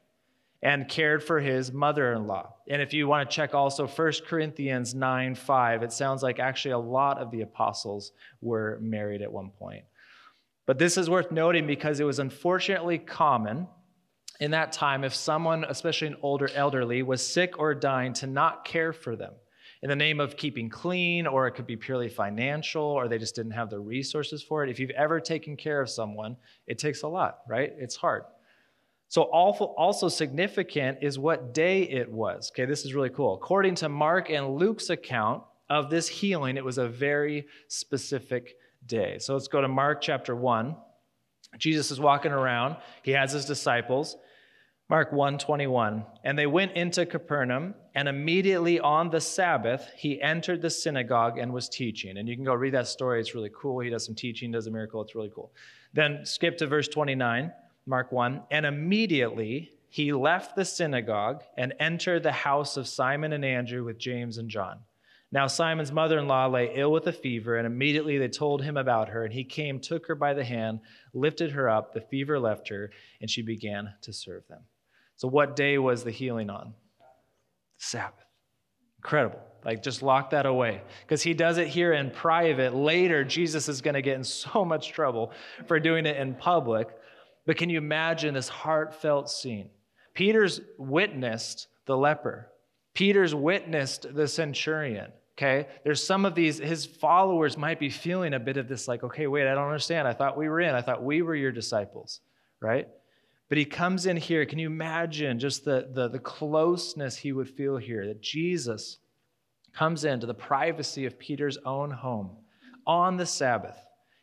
and 0.64 0.90
cared 0.90 1.24
for 1.24 1.40
his 1.40 1.72
mother 1.72 2.14
in 2.14 2.26
law. 2.26 2.56
And 2.68 2.82
if 2.82 2.92
you 2.92 3.08
want 3.08 3.30
to 3.30 3.36
check 3.36 3.54
also 3.54 3.86
1 3.86 4.14
Corinthians 4.28 4.96
9 4.96 5.36
5, 5.36 5.84
it 5.84 5.92
sounds 5.92 6.24
like 6.24 6.40
actually 6.40 6.72
a 6.72 6.80
lot 6.80 7.20
of 7.20 7.30
the 7.30 7.42
apostles 7.42 8.14
were 8.42 8.80
married 8.82 9.22
at 9.22 9.32
one 9.32 9.52
point. 9.52 9.84
But 10.66 10.80
this 10.80 10.98
is 10.98 11.10
worth 11.10 11.32
noting 11.32 11.68
because 11.68 12.00
it 12.00 12.04
was 12.04 12.18
unfortunately 12.18 12.98
common 12.98 13.68
in 14.40 14.52
that 14.52 14.72
time 14.72 15.04
if 15.04 15.16
someone, 15.16 15.66
especially 15.68 16.08
an 16.08 16.18
older 16.22 16.50
elderly, 16.54 17.04
was 17.04 17.26
sick 17.26 17.58
or 17.60 17.74
dying 17.74 18.14
to 18.14 18.28
not 18.28 18.66
care 18.66 18.94
for 18.94 19.16
them 19.16 19.34
in 19.84 19.90
the 19.90 19.96
name 19.96 20.20
of 20.20 20.38
keeping 20.38 20.70
clean, 20.70 21.28
or 21.28 21.48
it 21.48 21.52
could 21.52 21.68
be 21.68 21.76
purely 21.76 22.10
financial, 22.10 22.84
or 22.84 23.08
they 23.08 23.20
just 23.20 23.36
didn't 23.36 23.52
have 23.52 23.70
the 23.70 23.80
resources 23.80 24.42
for 24.42 24.64
it. 24.64 24.70
If 24.70 24.80
you've 24.80 24.90
ever 24.92 25.20
taken 25.20 25.56
care 25.56 25.82
of 25.82 25.90
someone, 25.90 26.36
it 26.66 26.80
takes 26.80 27.04
a 27.04 27.08
lot, 27.08 27.40
right? 27.48 27.74
It's 27.78 27.96
hard. 27.96 28.24
So, 29.10 29.22
also 29.22 30.10
significant 30.10 30.98
is 31.02 31.18
what 31.18 31.54
day 31.54 31.84
it 31.84 32.12
was. 32.12 32.52
Okay, 32.54 32.66
this 32.66 32.86
is 32.86 32.94
really 32.94 33.10
cool. 33.10 33.36
According 33.36 33.76
to 33.76 33.88
Mark 33.88 34.30
and 34.30 34.56
Luke's 34.56 34.90
account 34.90 35.44
of 35.70 35.90
this 35.90 36.08
healing, 36.08 36.58
it 36.58 36.66
was 36.66 36.78
a 36.78 36.90
very 36.90 37.46
specific 37.68 38.56
day. 38.86 39.18
So 39.20 39.34
let's 39.34 39.48
go 39.48 39.62
to 39.62 39.68
Mark 39.68 40.02
chapter 40.02 40.36
1. 40.36 40.76
Jesus 41.58 41.92
is 41.92 42.00
walking 42.00 42.32
around. 42.32 42.78
He 43.04 43.12
has 43.12 43.32
his 43.32 43.46
disciples. 43.46 44.18
Mark 44.90 45.12
1:21. 45.12 46.06
And 46.24 46.40
they 46.40 46.48
went 46.48 46.72
into 46.72 47.06
Capernaum, 47.06 47.76
and 47.94 48.08
immediately 48.08 48.80
on 48.80 49.10
the 49.10 49.20
Sabbath, 49.20 49.92
he 49.98 50.22
entered 50.22 50.62
the 50.62 50.70
synagogue 50.70 51.38
and 51.38 51.52
was 51.52 51.68
teaching. 51.68 52.18
And 52.18 52.30
you 52.30 52.36
can 52.36 52.46
go 52.46 52.54
read 52.54 52.74
that 52.74 52.88
story. 52.88 53.20
It's 53.20 53.36
really 53.36 53.52
cool. 53.54 53.80
He 53.80 53.90
does 53.90 54.06
some 54.06 54.16
teaching, 54.16 54.52
does 54.52 54.68
a 54.68 54.72
miracle. 54.72 55.02
It's 55.02 55.14
really 55.14 55.32
cool. 55.36 55.52
Then 55.94 56.26
skip 56.26 56.58
to 56.60 56.68
verse 56.68 56.88
29, 56.88 57.52
Mark 57.86 58.14
1. 58.14 58.44
And 58.50 58.66
immediately 58.66 59.72
he 59.90 60.14
left 60.14 60.56
the 60.56 60.64
synagogue 60.64 61.44
and 61.58 61.74
entered 61.80 62.24
the 62.24 62.32
house 62.32 62.78
of 62.78 62.88
Simon 62.88 63.34
and 63.34 63.44
Andrew 63.44 63.84
with 63.84 63.98
James 63.98 64.38
and 64.38 64.50
John. 64.50 64.80
Now 65.34 65.48
Simon's 65.48 65.92
mother 65.92 66.20
in 66.20 66.30
law 66.30 66.48
lay 66.48 66.72
ill 66.74 66.94
with 66.94 67.08
a 67.08 67.12
fever, 67.12 67.58
and 67.58 67.68
immediately 67.68 68.18
they 68.18 68.30
told 68.30 68.64
him 68.64 68.78
about 68.78 69.10
her. 69.10 69.26
And 69.26 69.34
he 69.34 69.44
came, 69.44 69.82
took 69.82 70.08
her 70.08 70.16
by 70.16 70.34
the 70.34 70.46
hand, 70.46 70.80
lifted 71.14 71.52
her 71.52 71.68
up. 71.68 71.94
The 71.94 72.00
fever 72.00 72.40
left 72.40 72.70
her, 72.70 72.92
and 73.20 73.30
she 73.30 73.42
began 73.42 73.94
to 74.04 74.14
serve 74.14 74.48
them. 74.48 74.62
So, 75.18 75.28
what 75.28 75.56
day 75.56 75.78
was 75.78 76.04
the 76.04 76.12
healing 76.12 76.50
on? 76.50 76.74
Sabbath. 77.78 78.26
Incredible. 79.00 79.40
Like, 79.66 79.84
just 79.84 80.02
lock 80.02 80.30
that 80.30 80.46
away. 80.46 80.82
Because 81.02 81.22
he 81.22 81.34
does 81.34 81.58
it 81.58 81.68
here 81.68 81.94
in 81.94 82.12
private. 82.12 82.74
Later, 82.74 83.24
Jesus 83.24 83.68
is 83.68 83.82
going 83.82 83.96
to 83.96 84.02
get 84.02 84.16
in 84.16 84.24
so 84.24 84.64
much 84.64 84.92
trouble 84.92 85.32
for 85.68 85.80
doing 85.80 86.06
it 86.06 86.18
in 86.18 86.36
public. 86.36 86.88
But 87.46 87.58
can 87.58 87.70
you 87.70 87.78
imagine 87.78 88.34
this 88.34 88.48
heartfelt 88.48 89.30
scene? 89.30 89.70
Peter's 90.14 90.62
witnessed 90.78 91.68
the 91.86 91.98
leper. 91.98 92.50
Peter's 92.94 93.36
witnessed 93.36 94.14
the 94.14 94.28
centurion. 94.28 95.12
Okay, 95.38 95.68
there's 95.84 96.04
some 96.04 96.26
of 96.26 96.34
these, 96.34 96.58
his 96.58 96.88
followers 96.88 97.58
might 97.58 97.80
be 97.80 97.92
feeling 97.92 98.34
a 98.34 98.40
bit 98.40 98.58
of 98.58 98.68
this, 98.68 98.88
like, 98.88 99.04
okay, 99.04 99.28
wait, 99.28 99.48
I 99.48 99.54
don't 99.54 99.68
understand. 99.68 100.08
I 100.08 100.14
thought 100.14 100.36
we 100.36 100.50
were 100.50 100.60
in, 100.60 100.74
I 100.74 100.82
thought 100.82 101.04
we 101.04 101.22
were 101.22 101.36
your 101.36 101.52
disciples, 101.52 102.22
right? 102.60 102.88
But 103.50 103.58
he 103.58 103.66
comes 103.66 104.06
in 104.06 104.18
here. 104.18 104.46
Can 104.46 104.60
you 104.60 104.68
imagine 104.68 105.40
just 105.40 105.64
the, 105.64 105.90
the, 105.94 106.10
the 106.10 106.20
closeness 106.20 107.16
he 107.16 107.32
would 107.32 107.50
feel 107.50 107.78
here? 107.78 108.06
That 108.08 108.22
Jesus 108.22 108.98
comes 109.74 110.04
into 110.04 110.28
the 110.28 110.34
privacy 110.34 111.06
of 111.06 111.20
Peter's 111.20 111.58
own 111.66 111.92
home 111.92 112.32
on 112.86 113.18
the 113.18 113.26
Sabbath. 113.26 113.78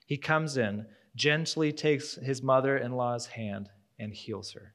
He 0.07 0.17
comes 0.17 0.57
in, 0.57 0.87
gently 1.17 1.73
takes 1.73 2.17
his 2.17 2.43
mother 2.43 2.77
in 2.77 2.93
law's 2.93 3.27
hand, 3.27 3.71
and 3.99 4.13
heals 4.13 4.53
her. 4.53 4.75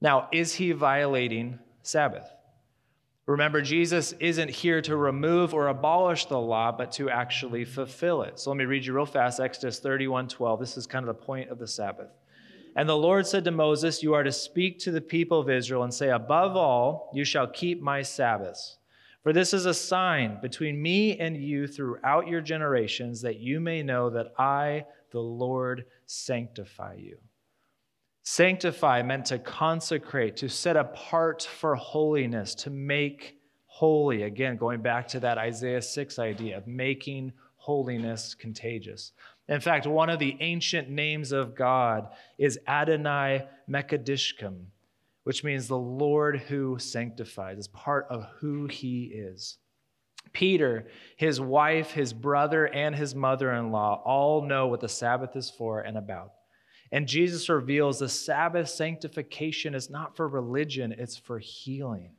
Now, 0.00 0.28
is 0.32 0.54
he 0.54 0.72
violating 0.72 1.58
Sabbath? 1.82 2.28
Remember, 3.26 3.62
Jesus 3.62 4.12
isn't 4.18 4.50
here 4.50 4.82
to 4.82 4.96
remove 4.96 5.54
or 5.54 5.68
abolish 5.68 6.26
the 6.26 6.38
law, 6.38 6.72
but 6.72 6.90
to 6.92 7.08
actually 7.08 7.64
fulfill 7.64 8.22
it. 8.22 8.40
So 8.40 8.50
let 8.50 8.56
me 8.56 8.64
read 8.64 8.84
you 8.84 8.92
real 8.92 9.06
fast 9.06 9.38
Exodus 9.38 9.78
31 9.78 10.28
12. 10.28 10.58
This 10.58 10.76
is 10.76 10.86
kind 10.86 11.08
of 11.08 11.16
the 11.16 11.22
point 11.22 11.48
of 11.50 11.58
the 11.58 11.68
Sabbath. 11.68 12.10
And 12.74 12.88
the 12.88 12.96
Lord 12.96 13.26
said 13.26 13.44
to 13.44 13.50
Moses, 13.50 14.02
You 14.02 14.14
are 14.14 14.22
to 14.22 14.32
speak 14.32 14.78
to 14.80 14.90
the 14.90 15.00
people 15.00 15.40
of 15.40 15.50
Israel 15.50 15.82
and 15.82 15.92
say, 15.92 16.10
Above 16.10 16.56
all, 16.56 17.10
you 17.12 17.24
shall 17.24 17.46
keep 17.46 17.82
my 17.82 18.02
Sabbaths. 18.02 18.78
For 19.22 19.32
this 19.32 19.52
is 19.52 19.66
a 19.66 19.74
sign 19.74 20.38
between 20.40 20.82
me 20.82 21.18
and 21.18 21.36
you 21.36 21.66
throughout 21.66 22.26
your 22.26 22.40
generations, 22.40 23.20
that 23.22 23.38
you 23.38 23.60
may 23.60 23.82
know 23.82 24.10
that 24.10 24.32
I, 24.38 24.84
the 25.10 25.20
Lord, 25.20 25.84
sanctify 26.06 26.94
you. 26.94 27.18
Sanctify 28.24 29.02
meant 29.02 29.26
to 29.26 29.38
consecrate, 29.38 30.36
to 30.38 30.48
set 30.48 30.76
apart 30.76 31.42
for 31.42 31.74
holiness, 31.76 32.54
to 32.56 32.70
make 32.70 33.36
holy. 33.66 34.22
Again, 34.22 34.56
going 34.56 34.80
back 34.80 35.06
to 35.08 35.20
that 35.20 35.38
Isaiah 35.38 35.82
6 35.82 36.18
idea 36.18 36.56
of 36.56 36.66
making 36.66 37.32
holiness 37.56 38.34
contagious. 38.34 39.12
In 39.48 39.60
fact, 39.60 39.86
one 39.86 40.08
of 40.08 40.18
the 40.18 40.36
ancient 40.40 40.88
names 40.88 41.32
of 41.32 41.54
God 41.54 42.08
is 42.38 42.58
Adonai 42.66 43.46
Mekadishkim, 43.68 44.66
which 45.24 45.44
means 45.44 45.66
the 45.66 45.76
Lord 45.76 46.38
who 46.38 46.78
sanctifies, 46.78 47.58
is 47.58 47.68
part 47.68 48.06
of 48.08 48.24
who 48.38 48.66
he 48.66 49.04
is. 49.04 49.58
Peter, 50.32 50.86
his 51.16 51.40
wife, 51.40 51.90
his 51.90 52.12
brother, 52.12 52.66
and 52.66 52.94
his 52.94 53.14
mother 53.14 53.52
in 53.52 53.70
law 53.70 54.00
all 54.04 54.46
know 54.46 54.68
what 54.68 54.80
the 54.80 54.88
Sabbath 54.88 55.36
is 55.36 55.50
for 55.50 55.80
and 55.80 55.98
about. 55.98 56.32
And 56.92 57.08
Jesus 57.08 57.48
reveals 57.48 57.98
the 57.98 58.08
Sabbath 58.08 58.68
sanctification 58.68 59.74
is 59.74 59.90
not 59.90 60.16
for 60.16 60.28
religion, 60.28 60.94
it's 60.96 61.16
for 61.16 61.38
healing. 61.38 62.12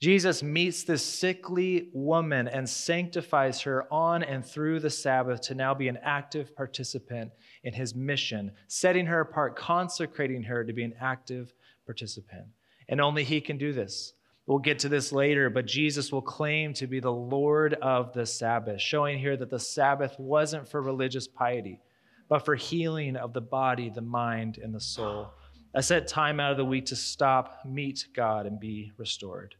Jesus 0.00 0.42
meets 0.42 0.84
this 0.84 1.04
sickly 1.04 1.88
woman 1.92 2.46
and 2.46 2.68
sanctifies 2.68 3.62
her 3.62 3.92
on 3.92 4.22
and 4.22 4.46
through 4.46 4.80
the 4.80 4.90
Sabbath 4.90 5.40
to 5.42 5.54
now 5.54 5.74
be 5.74 5.88
an 5.88 5.98
active 6.02 6.54
participant 6.54 7.32
in 7.64 7.74
his 7.74 7.94
mission, 7.94 8.52
setting 8.68 9.06
her 9.06 9.20
apart, 9.20 9.56
consecrating 9.56 10.44
her 10.44 10.64
to 10.64 10.72
be 10.72 10.84
an 10.84 10.94
active 11.00 11.52
participant. 11.84 12.46
And 12.88 13.00
only 13.00 13.24
he 13.24 13.40
can 13.40 13.58
do 13.58 13.72
this. 13.72 14.12
We'll 14.46 14.60
get 14.60 14.78
to 14.80 14.88
this 14.88 15.12
later, 15.12 15.50
but 15.50 15.66
Jesus 15.66 16.12
will 16.12 16.22
claim 16.22 16.72
to 16.74 16.86
be 16.86 17.00
the 17.00 17.12
Lord 17.12 17.74
of 17.74 18.12
the 18.12 18.24
Sabbath, 18.24 18.80
showing 18.80 19.18
here 19.18 19.36
that 19.36 19.50
the 19.50 19.58
Sabbath 19.58 20.14
wasn't 20.18 20.68
for 20.68 20.80
religious 20.80 21.26
piety 21.26 21.80
but 22.28 22.44
for 22.44 22.54
healing 22.54 23.16
of 23.16 23.32
the 23.32 23.40
body, 23.40 23.90
the 23.90 24.02
mind, 24.02 24.58
and 24.58 24.74
the 24.74 24.80
soul. 24.80 25.30
A 25.74 25.82
set 25.82 26.06
time 26.06 26.40
out 26.40 26.52
of 26.52 26.56
the 26.56 26.64
week 26.64 26.86
to 26.86 26.96
stop, 26.96 27.60
meet 27.64 28.06
God, 28.14 28.46
and 28.46 28.60
be 28.60 28.92
restored. 28.96 29.54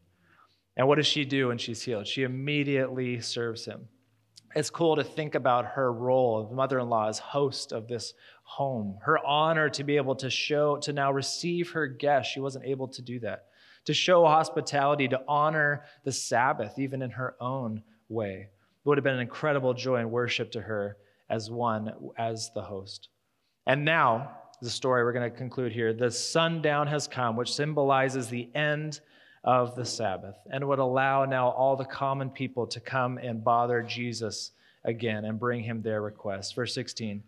And 0.79 0.87
what 0.87 0.95
does 0.95 1.07
she 1.07 1.25
do 1.25 1.49
when 1.49 1.57
she's 1.57 1.81
healed? 1.81 2.07
She 2.07 2.23
immediately 2.23 3.19
serves 3.19 3.65
him. 3.65 3.89
It's 4.55 4.69
cool 4.69 4.95
to 4.95 5.03
think 5.03 5.35
about 5.35 5.65
her 5.65 5.91
role 5.91 6.39
of 6.39 6.53
mother 6.53 6.79
in 6.79 6.87
law 6.87 7.09
as 7.09 7.19
host 7.19 7.73
of 7.73 7.89
this 7.89 8.13
home, 8.43 8.97
her 9.01 9.19
honor 9.25 9.67
to 9.71 9.83
be 9.83 9.97
able 9.97 10.15
to 10.15 10.29
show, 10.29 10.77
to 10.77 10.93
now 10.93 11.11
receive 11.11 11.69
her 11.71 11.85
guests. 11.85 12.31
She 12.31 12.39
wasn't 12.39 12.63
able 12.63 12.87
to 12.87 13.01
do 13.01 13.19
that. 13.19 13.47
To 13.87 13.93
show 13.93 14.23
hospitality, 14.23 15.09
to 15.09 15.21
honor 15.27 15.83
the 16.05 16.13
Sabbath, 16.13 16.79
even 16.79 17.01
in 17.01 17.11
her 17.11 17.35
own 17.41 17.83
way. 18.07 18.47
It 18.47 18.87
would 18.87 18.97
have 18.97 19.03
been 19.03 19.15
an 19.15 19.19
incredible 19.19 19.73
joy 19.73 19.97
and 19.97 20.11
worship 20.11 20.49
to 20.53 20.61
her 20.61 20.95
as 21.29 21.51
one, 21.51 21.91
as 22.17 22.51
the 22.55 22.61
host. 22.61 23.09
And 23.67 23.83
now, 23.83 24.31
the 24.61 24.69
story 24.69 25.03
we're 25.03 25.11
going 25.11 25.29
to 25.29 25.37
conclude 25.37 25.73
here 25.73 25.91
the 25.91 26.09
sundown 26.09 26.87
has 26.87 27.05
come, 27.05 27.35
which 27.35 27.53
symbolizes 27.53 28.29
the 28.29 28.49
end 28.55 29.01
of 29.43 29.75
the 29.75 29.85
Sabbath 29.85 30.35
and 30.51 30.67
would 30.67 30.79
allow 30.79 31.25
now 31.25 31.49
all 31.49 31.75
the 31.75 31.85
common 31.85 32.29
people 32.29 32.67
to 32.67 32.79
come 32.79 33.17
and 33.17 33.43
bother 33.43 33.81
Jesus 33.81 34.51
again 34.83 35.25
and 35.25 35.39
bring 35.39 35.63
him 35.63 35.81
their 35.81 36.01
requests. 36.01 36.51
Verse 36.51 36.73
16 36.73 37.23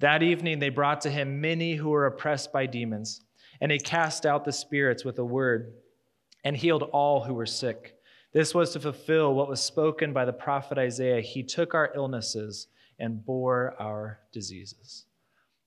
That 0.00 0.22
evening 0.22 0.58
they 0.58 0.68
brought 0.68 1.00
to 1.02 1.10
him 1.10 1.40
many 1.40 1.74
who 1.74 1.90
were 1.90 2.06
oppressed 2.06 2.52
by 2.52 2.66
demons, 2.66 3.20
and 3.60 3.70
he 3.70 3.78
cast 3.78 4.26
out 4.26 4.44
the 4.44 4.52
spirits 4.52 5.04
with 5.04 5.18
a 5.18 5.24
word 5.24 5.72
and 6.44 6.56
healed 6.56 6.82
all 6.84 7.24
who 7.24 7.34
were 7.34 7.46
sick. 7.46 7.96
This 8.32 8.54
was 8.54 8.72
to 8.72 8.80
fulfill 8.80 9.34
what 9.34 9.48
was 9.48 9.62
spoken 9.62 10.12
by 10.12 10.24
the 10.24 10.32
prophet 10.32 10.78
Isaiah. 10.78 11.20
He 11.20 11.42
took 11.42 11.74
our 11.74 11.90
illnesses 11.94 12.68
and 12.98 13.24
bore 13.24 13.74
our 13.78 14.20
diseases. 14.32 15.06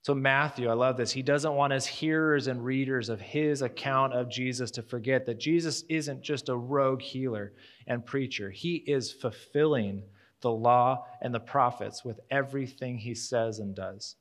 So, 0.01 0.15
Matthew, 0.15 0.69
I 0.69 0.73
love 0.73 0.95
this. 0.95 1.11
He 1.11 1.21
doesn't 1.21 1.55
want 1.55 1.73
his 1.73 1.85
hearers 1.85 2.47
and 2.47 2.63
readers 2.63 3.09
of 3.09 3.19
his 3.19 3.61
account 3.61 4.13
of 4.13 4.29
Jesus 4.29 4.71
to 4.71 4.81
forget 4.81 5.25
that 5.25 5.39
Jesus 5.39 5.83
isn't 5.89 6.21
just 6.21 6.47
a 6.47 6.55
rogue 6.55 7.01
healer 7.01 7.53
and 7.85 8.05
preacher, 8.05 8.49
he 8.49 8.75
is 8.75 9.11
fulfilling 9.11 10.03
the 10.41 10.51
law 10.51 11.05
and 11.21 11.33
the 11.33 11.39
prophets 11.39 12.05
with 12.05 12.19
everything 12.31 12.97
he 12.97 13.13
says 13.13 13.59
and 13.59 13.75
does. 13.75 14.15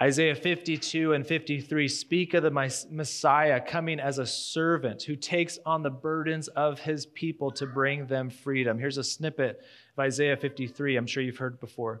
Isaiah 0.00 0.34
52 0.34 1.12
and 1.12 1.26
53 1.26 1.86
speak 1.86 2.32
of 2.32 2.42
the 2.42 2.50
Messiah 2.50 3.60
coming 3.60 4.00
as 4.00 4.16
a 4.16 4.24
servant 4.24 5.02
who 5.02 5.14
takes 5.14 5.58
on 5.66 5.82
the 5.82 5.90
burdens 5.90 6.48
of 6.48 6.80
his 6.80 7.04
people 7.04 7.50
to 7.52 7.66
bring 7.66 8.06
them 8.06 8.30
freedom. 8.30 8.78
Here's 8.78 8.96
a 8.96 9.04
snippet 9.04 9.58
of 9.58 9.98
Isaiah 9.98 10.38
53. 10.38 10.96
I'm 10.96 11.06
sure 11.06 11.22
you've 11.22 11.36
heard 11.36 11.60
before. 11.60 12.00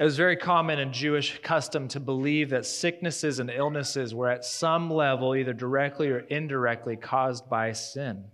It 0.00 0.04
was 0.04 0.16
very 0.16 0.36
common 0.36 0.78
in 0.78 0.94
Jewish 0.94 1.42
custom 1.42 1.86
to 1.88 2.00
believe 2.00 2.48
that 2.50 2.64
sicknesses 2.64 3.38
and 3.38 3.50
illnesses 3.50 4.14
were 4.14 4.30
at 4.30 4.46
some 4.46 4.90
level, 4.90 5.36
either 5.36 5.52
directly 5.52 6.08
or 6.08 6.20
indirectly, 6.20 6.96
caused 6.96 7.50
by 7.50 7.72
sin. 7.72 8.24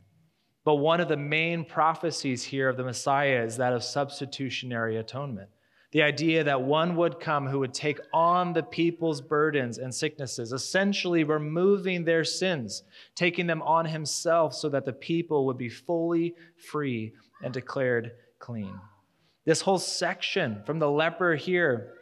But 0.64 0.76
one 0.76 1.00
of 1.00 1.08
the 1.08 1.16
main 1.16 1.64
prophecies 1.64 2.44
here 2.44 2.68
of 2.68 2.76
the 2.76 2.84
Messiah 2.84 3.42
is 3.42 3.56
that 3.56 3.72
of 3.72 3.82
substitutionary 3.82 4.98
atonement. 4.98 5.48
The 5.90 6.02
idea 6.02 6.44
that 6.44 6.62
one 6.62 6.94
would 6.94 7.18
come 7.18 7.48
who 7.48 7.58
would 7.58 7.74
take 7.74 7.98
on 8.14 8.52
the 8.52 8.62
people's 8.62 9.20
burdens 9.20 9.78
and 9.78 9.92
sicknesses, 9.92 10.52
essentially 10.52 11.24
removing 11.24 12.04
their 12.04 12.22
sins, 12.22 12.84
taking 13.16 13.48
them 13.48 13.62
on 13.62 13.86
himself 13.86 14.54
so 14.54 14.68
that 14.68 14.84
the 14.84 14.92
people 14.92 15.46
would 15.46 15.58
be 15.58 15.68
fully 15.68 16.36
free 16.70 17.12
and 17.42 17.52
declared 17.52 18.12
clean. 18.38 18.78
This 19.46 19.60
whole 19.62 19.78
section 19.78 20.62
from 20.66 20.80
the 20.80 20.90
leper 20.90 21.36
here, 21.36 21.94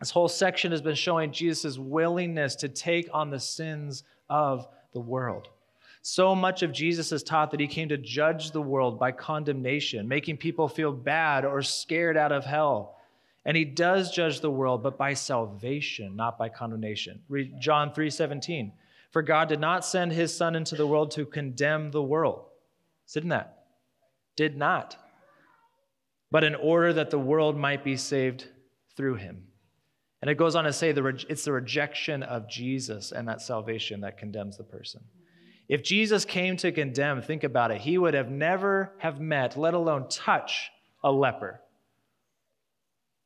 this 0.00 0.12
whole 0.12 0.28
section 0.28 0.70
has 0.70 0.80
been 0.80 0.94
showing 0.94 1.32
Jesus' 1.32 1.76
willingness 1.76 2.56
to 2.56 2.68
take 2.68 3.08
on 3.12 3.28
the 3.28 3.40
sins 3.40 4.04
of 4.30 4.66
the 4.92 5.00
world. 5.00 5.48
So 6.00 6.34
much 6.34 6.62
of 6.62 6.72
Jesus 6.72 7.12
is 7.12 7.22
taught 7.22 7.50
that 7.50 7.60
he 7.60 7.66
came 7.66 7.88
to 7.88 7.96
judge 7.96 8.52
the 8.52 8.62
world 8.62 8.98
by 8.98 9.12
condemnation, 9.12 10.08
making 10.08 10.36
people 10.36 10.68
feel 10.68 10.92
bad 10.92 11.44
or 11.44 11.60
scared 11.62 12.16
out 12.16 12.32
of 12.32 12.44
hell. 12.44 12.96
And 13.44 13.56
he 13.56 13.64
does 13.64 14.12
judge 14.12 14.40
the 14.40 14.50
world, 14.50 14.84
but 14.84 14.96
by 14.96 15.14
salvation, 15.14 16.14
not 16.14 16.38
by 16.38 16.48
condemnation. 16.48 17.20
Read 17.28 17.60
John 17.60 17.92
3:17. 17.92 18.72
For 19.10 19.22
God 19.22 19.48
did 19.48 19.60
not 19.60 19.84
send 19.84 20.12
his 20.12 20.34
son 20.34 20.54
into 20.54 20.76
the 20.76 20.86
world 20.86 21.10
to 21.12 21.26
condemn 21.26 21.90
the 21.90 22.02
world. 22.02 22.46
In 23.14 23.28
that. 23.28 23.64
Did 24.36 24.56
not 24.56 24.96
but 26.32 26.42
in 26.42 26.54
order 26.54 26.94
that 26.94 27.10
the 27.10 27.18
world 27.18 27.58
might 27.58 27.84
be 27.84 27.94
saved 27.94 28.48
through 28.96 29.16
him. 29.16 29.44
And 30.22 30.30
it 30.30 30.38
goes 30.38 30.56
on 30.56 30.64
to 30.64 30.72
say 30.72 30.92
the, 30.92 31.04
it's 31.28 31.44
the 31.44 31.52
rejection 31.52 32.22
of 32.22 32.48
Jesus 32.48 33.12
and 33.12 33.28
that 33.28 33.42
salvation 33.42 34.00
that 34.00 34.16
condemns 34.16 34.56
the 34.56 34.64
person. 34.64 35.02
If 35.68 35.82
Jesus 35.82 36.24
came 36.24 36.56
to 36.56 36.72
condemn, 36.72 37.20
think 37.20 37.44
about 37.44 37.70
it, 37.70 37.82
he 37.82 37.98
would 37.98 38.14
have 38.14 38.30
never 38.30 38.94
have 38.98 39.20
met, 39.20 39.58
let 39.58 39.74
alone 39.74 40.08
touch 40.08 40.70
a 41.04 41.12
leper. 41.12 41.60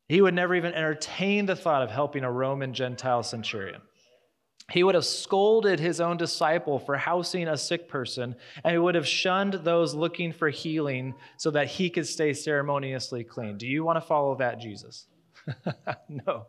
He 0.09 0.21
would 0.21 0.35
never 0.35 0.57
even 0.57 0.75
entertain 0.75 1.47
the 1.47 1.57
thought 1.57 1.83
of 1.83 1.90
helping 1.90 2.25
a 2.25 2.33
Roman 2.33 2.75
Gentile 2.75 3.23
centurion. 3.23 3.83
He 4.72 4.83
would 4.83 4.96
have 4.96 5.05
scolded 5.05 5.79
his 5.79 6.00
own 6.00 6.16
disciple 6.16 6.81
for 6.81 6.96
housing 6.96 7.46
a 7.46 7.57
sick 7.57 7.88
person, 7.88 8.35
and 8.64 8.72
he 8.72 8.79
would 8.79 8.96
have 8.96 9.07
shunned 9.07 9.55
those 9.55 9.94
looking 9.94 10.33
for 10.33 10.48
healing 10.48 11.14
so 11.37 11.52
that 11.52 11.68
he 11.68 11.88
could 11.88 12.07
stay 12.07 12.33
ceremoniously 12.33 13.22
clean. 13.22 13.59
Do 13.59 13.66
you 13.66 13.85
want 13.85 13.96
to 13.96 14.07
follow 14.07 14.35
that 14.37 14.59
Jesus? 14.59 15.07
no. 16.09 16.46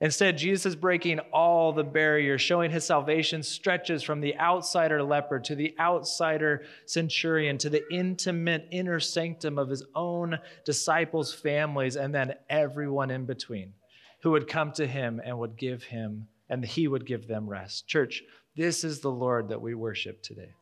Instead, 0.00 0.38
Jesus 0.38 0.64
is 0.64 0.76
breaking 0.76 1.18
all 1.32 1.72
the 1.72 1.82
barriers, 1.82 2.40
showing 2.40 2.70
his 2.70 2.84
salvation 2.84 3.42
stretches 3.42 4.02
from 4.02 4.20
the 4.20 4.38
outsider 4.38 5.02
leper 5.02 5.40
to 5.40 5.56
the 5.56 5.74
outsider 5.78 6.62
centurion 6.86 7.58
to 7.58 7.68
the 7.68 7.82
intimate 7.90 8.68
inner 8.70 9.00
sanctum 9.00 9.58
of 9.58 9.68
his 9.68 9.84
own 9.94 10.38
disciples' 10.64 11.34
families, 11.34 11.96
and 11.96 12.14
then 12.14 12.34
everyone 12.48 13.10
in 13.10 13.26
between 13.26 13.74
who 14.22 14.30
would 14.30 14.48
come 14.48 14.72
to 14.72 14.86
him 14.86 15.20
and 15.22 15.36
would 15.38 15.56
give 15.56 15.82
him 15.82 16.28
and 16.48 16.64
he 16.64 16.88
would 16.88 17.06
give 17.06 17.26
them 17.26 17.48
rest. 17.48 17.86
Church, 17.86 18.22
this 18.56 18.84
is 18.84 19.00
the 19.00 19.10
Lord 19.10 19.48
that 19.48 19.60
we 19.60 19.74
worship 19.74 20.22
today. 20.22 20.54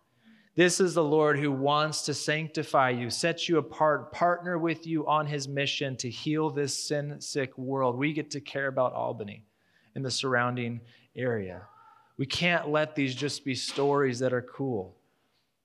This 0.57 0.81
is 0.81 0.95
the 0.95 1.05
Lord 1.05 1.39
who 1.39 1.53
wants 1.53 2.03
to 2.03 2.15
sanctify 2.15 2.91
you, 2.91 3.11
set 3.11 3.47
you 3.47 3.59
apart, 3.59 4.11
partner 4.11 4.59
with 4.59 4.87
you 4.87 5.07
on 5.07 5.27
his 5.27 5.47
mission 5.47 5.97
to 5.99 6.09
heal 6.09 6.49
this 6.49 6.89
sin 6.89 7.21
sick 7.21 7.57
world. 7.59 7.97
We 7.97 8.15
get 8.15 8.31
to 8.31 8.41
care 8.41 8.69
about 8.69 8.95
Albany 8.95 9.45
and 9.95 10.03
the 10.03 10.11
surrounding 10.11 10.81
area. 11.15 11.63
We 12.17 12.25
can't 12.25 12.71
let 12.71 12.95
these 12.95 13.15
just 13.15 13.45
be 13.45 13.55
stories 13.55 14.19
that 14.21 14.33
are 14.33 14.43
cool. 14.43 14.97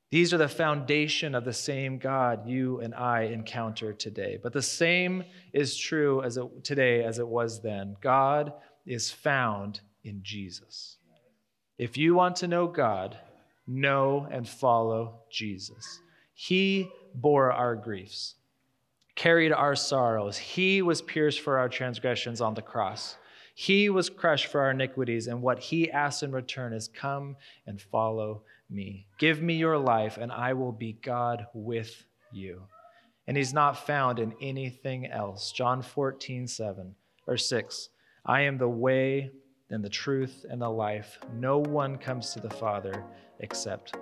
These 0.09 0.33
are 0.33 0.37
the 0.37 0.49
foundation 0.49 1.35
of 1.35 1.45
the 1.45 1.53
same 1.53 1.97
God 1.97 2.45
you 2.45 2.81
and 2.81 2.93
I 2.93 3.23
encounter 3.23 3.93
today. 3.93 4.37
But 4.43 4.51
the 4.51 4.61
same 4.61 5.23
is 5.53 5.77
true 5.77 6.21
as 6.21 6.35
it, 6.35 6.65
today 6.65 7.05
as 7.05 7.17
it 7.17 7.27
was 7.27 7.61
then. 7.61 7.95
God 8.01 8.51
is 8.85 9.09
found 9.09 9.79
in 10.03 10.21
Jesus. 10.23 10.97
If 11.77 11.97
you 11.97 12.13
want 12.13 12.37
to 12.37 12.47
know 12.47 12.67
God, 12.67 13.17
know 13.67 14.27
and 14.31 14.47
follow 14.47 15.21
Jesus. 15.31 15.99
He 16.33 16.89
bore 17.13 17.51
our 17.51 17.75
griefs, 17.75 18.35
carried 19.15 19.51
our 19.51 19.75
sorrows. 19.75 20.37
He 20.37 20.81
was 20.81 21.01
pierced 21.01 21.41
for 21.41 21.57
our 21.57 21.69
transgressions 21.69 22.41
on 22.41 22.53
the 22.53 22.61
cross. 22.61 23.17
He 23.53 23.89
was 23.89 24.09
crushed 24.09 24.47
for 24.47 24.61
our 24.61 24.71
iniquities, 24.71 25.27
and 25.27 25.41
what 25.41 25.59
he 25.59 25.91
asks 25.91 26.23
in 26.23 26.31
return 26.31 26.73
is, 26.73 26.87
Come 26.87 27.35
and 27.67 27.81
follow 27.81 28.43
me. 28.69 29.05
Give 29.19 29.41
me 29.41 29.55
your 29.55 29.77
life, 29.77 30.17
and 30.17 30.31
I 30.31 30.53
will 30.53 30.71
be 30.71 30.93
God 30.93 31.45
with 31.53 32.05
you. 32.31 32.63
And 33.27 33.37
he's 33.37 33.53
not 33.53 33.85
found 33.85 34.19
in 34.19 34.33
anything 34.41 35.05
else. 35.05 35.51
John 35.51 35.81
14, 35.81 36.47
7 36.47 36.95
or 37.27 37.37
6. 37.37 37.89
I 38.25 38.41
am 38.41 38.57
the 38.57 38.69
way, 38.69 39.31
and 39.71 39.83
the 39.83 39.89
truth 39.89 40.45
and 40.49 40.61
the 40.61 40.69
life. 40.69 41.19
No 41.33 41.59
one 41.59 41.97
comes 41.97 42.33
to 42.33 42.39
the 42.39 42.49
Father 42.49 43.03
except 43.39 43.95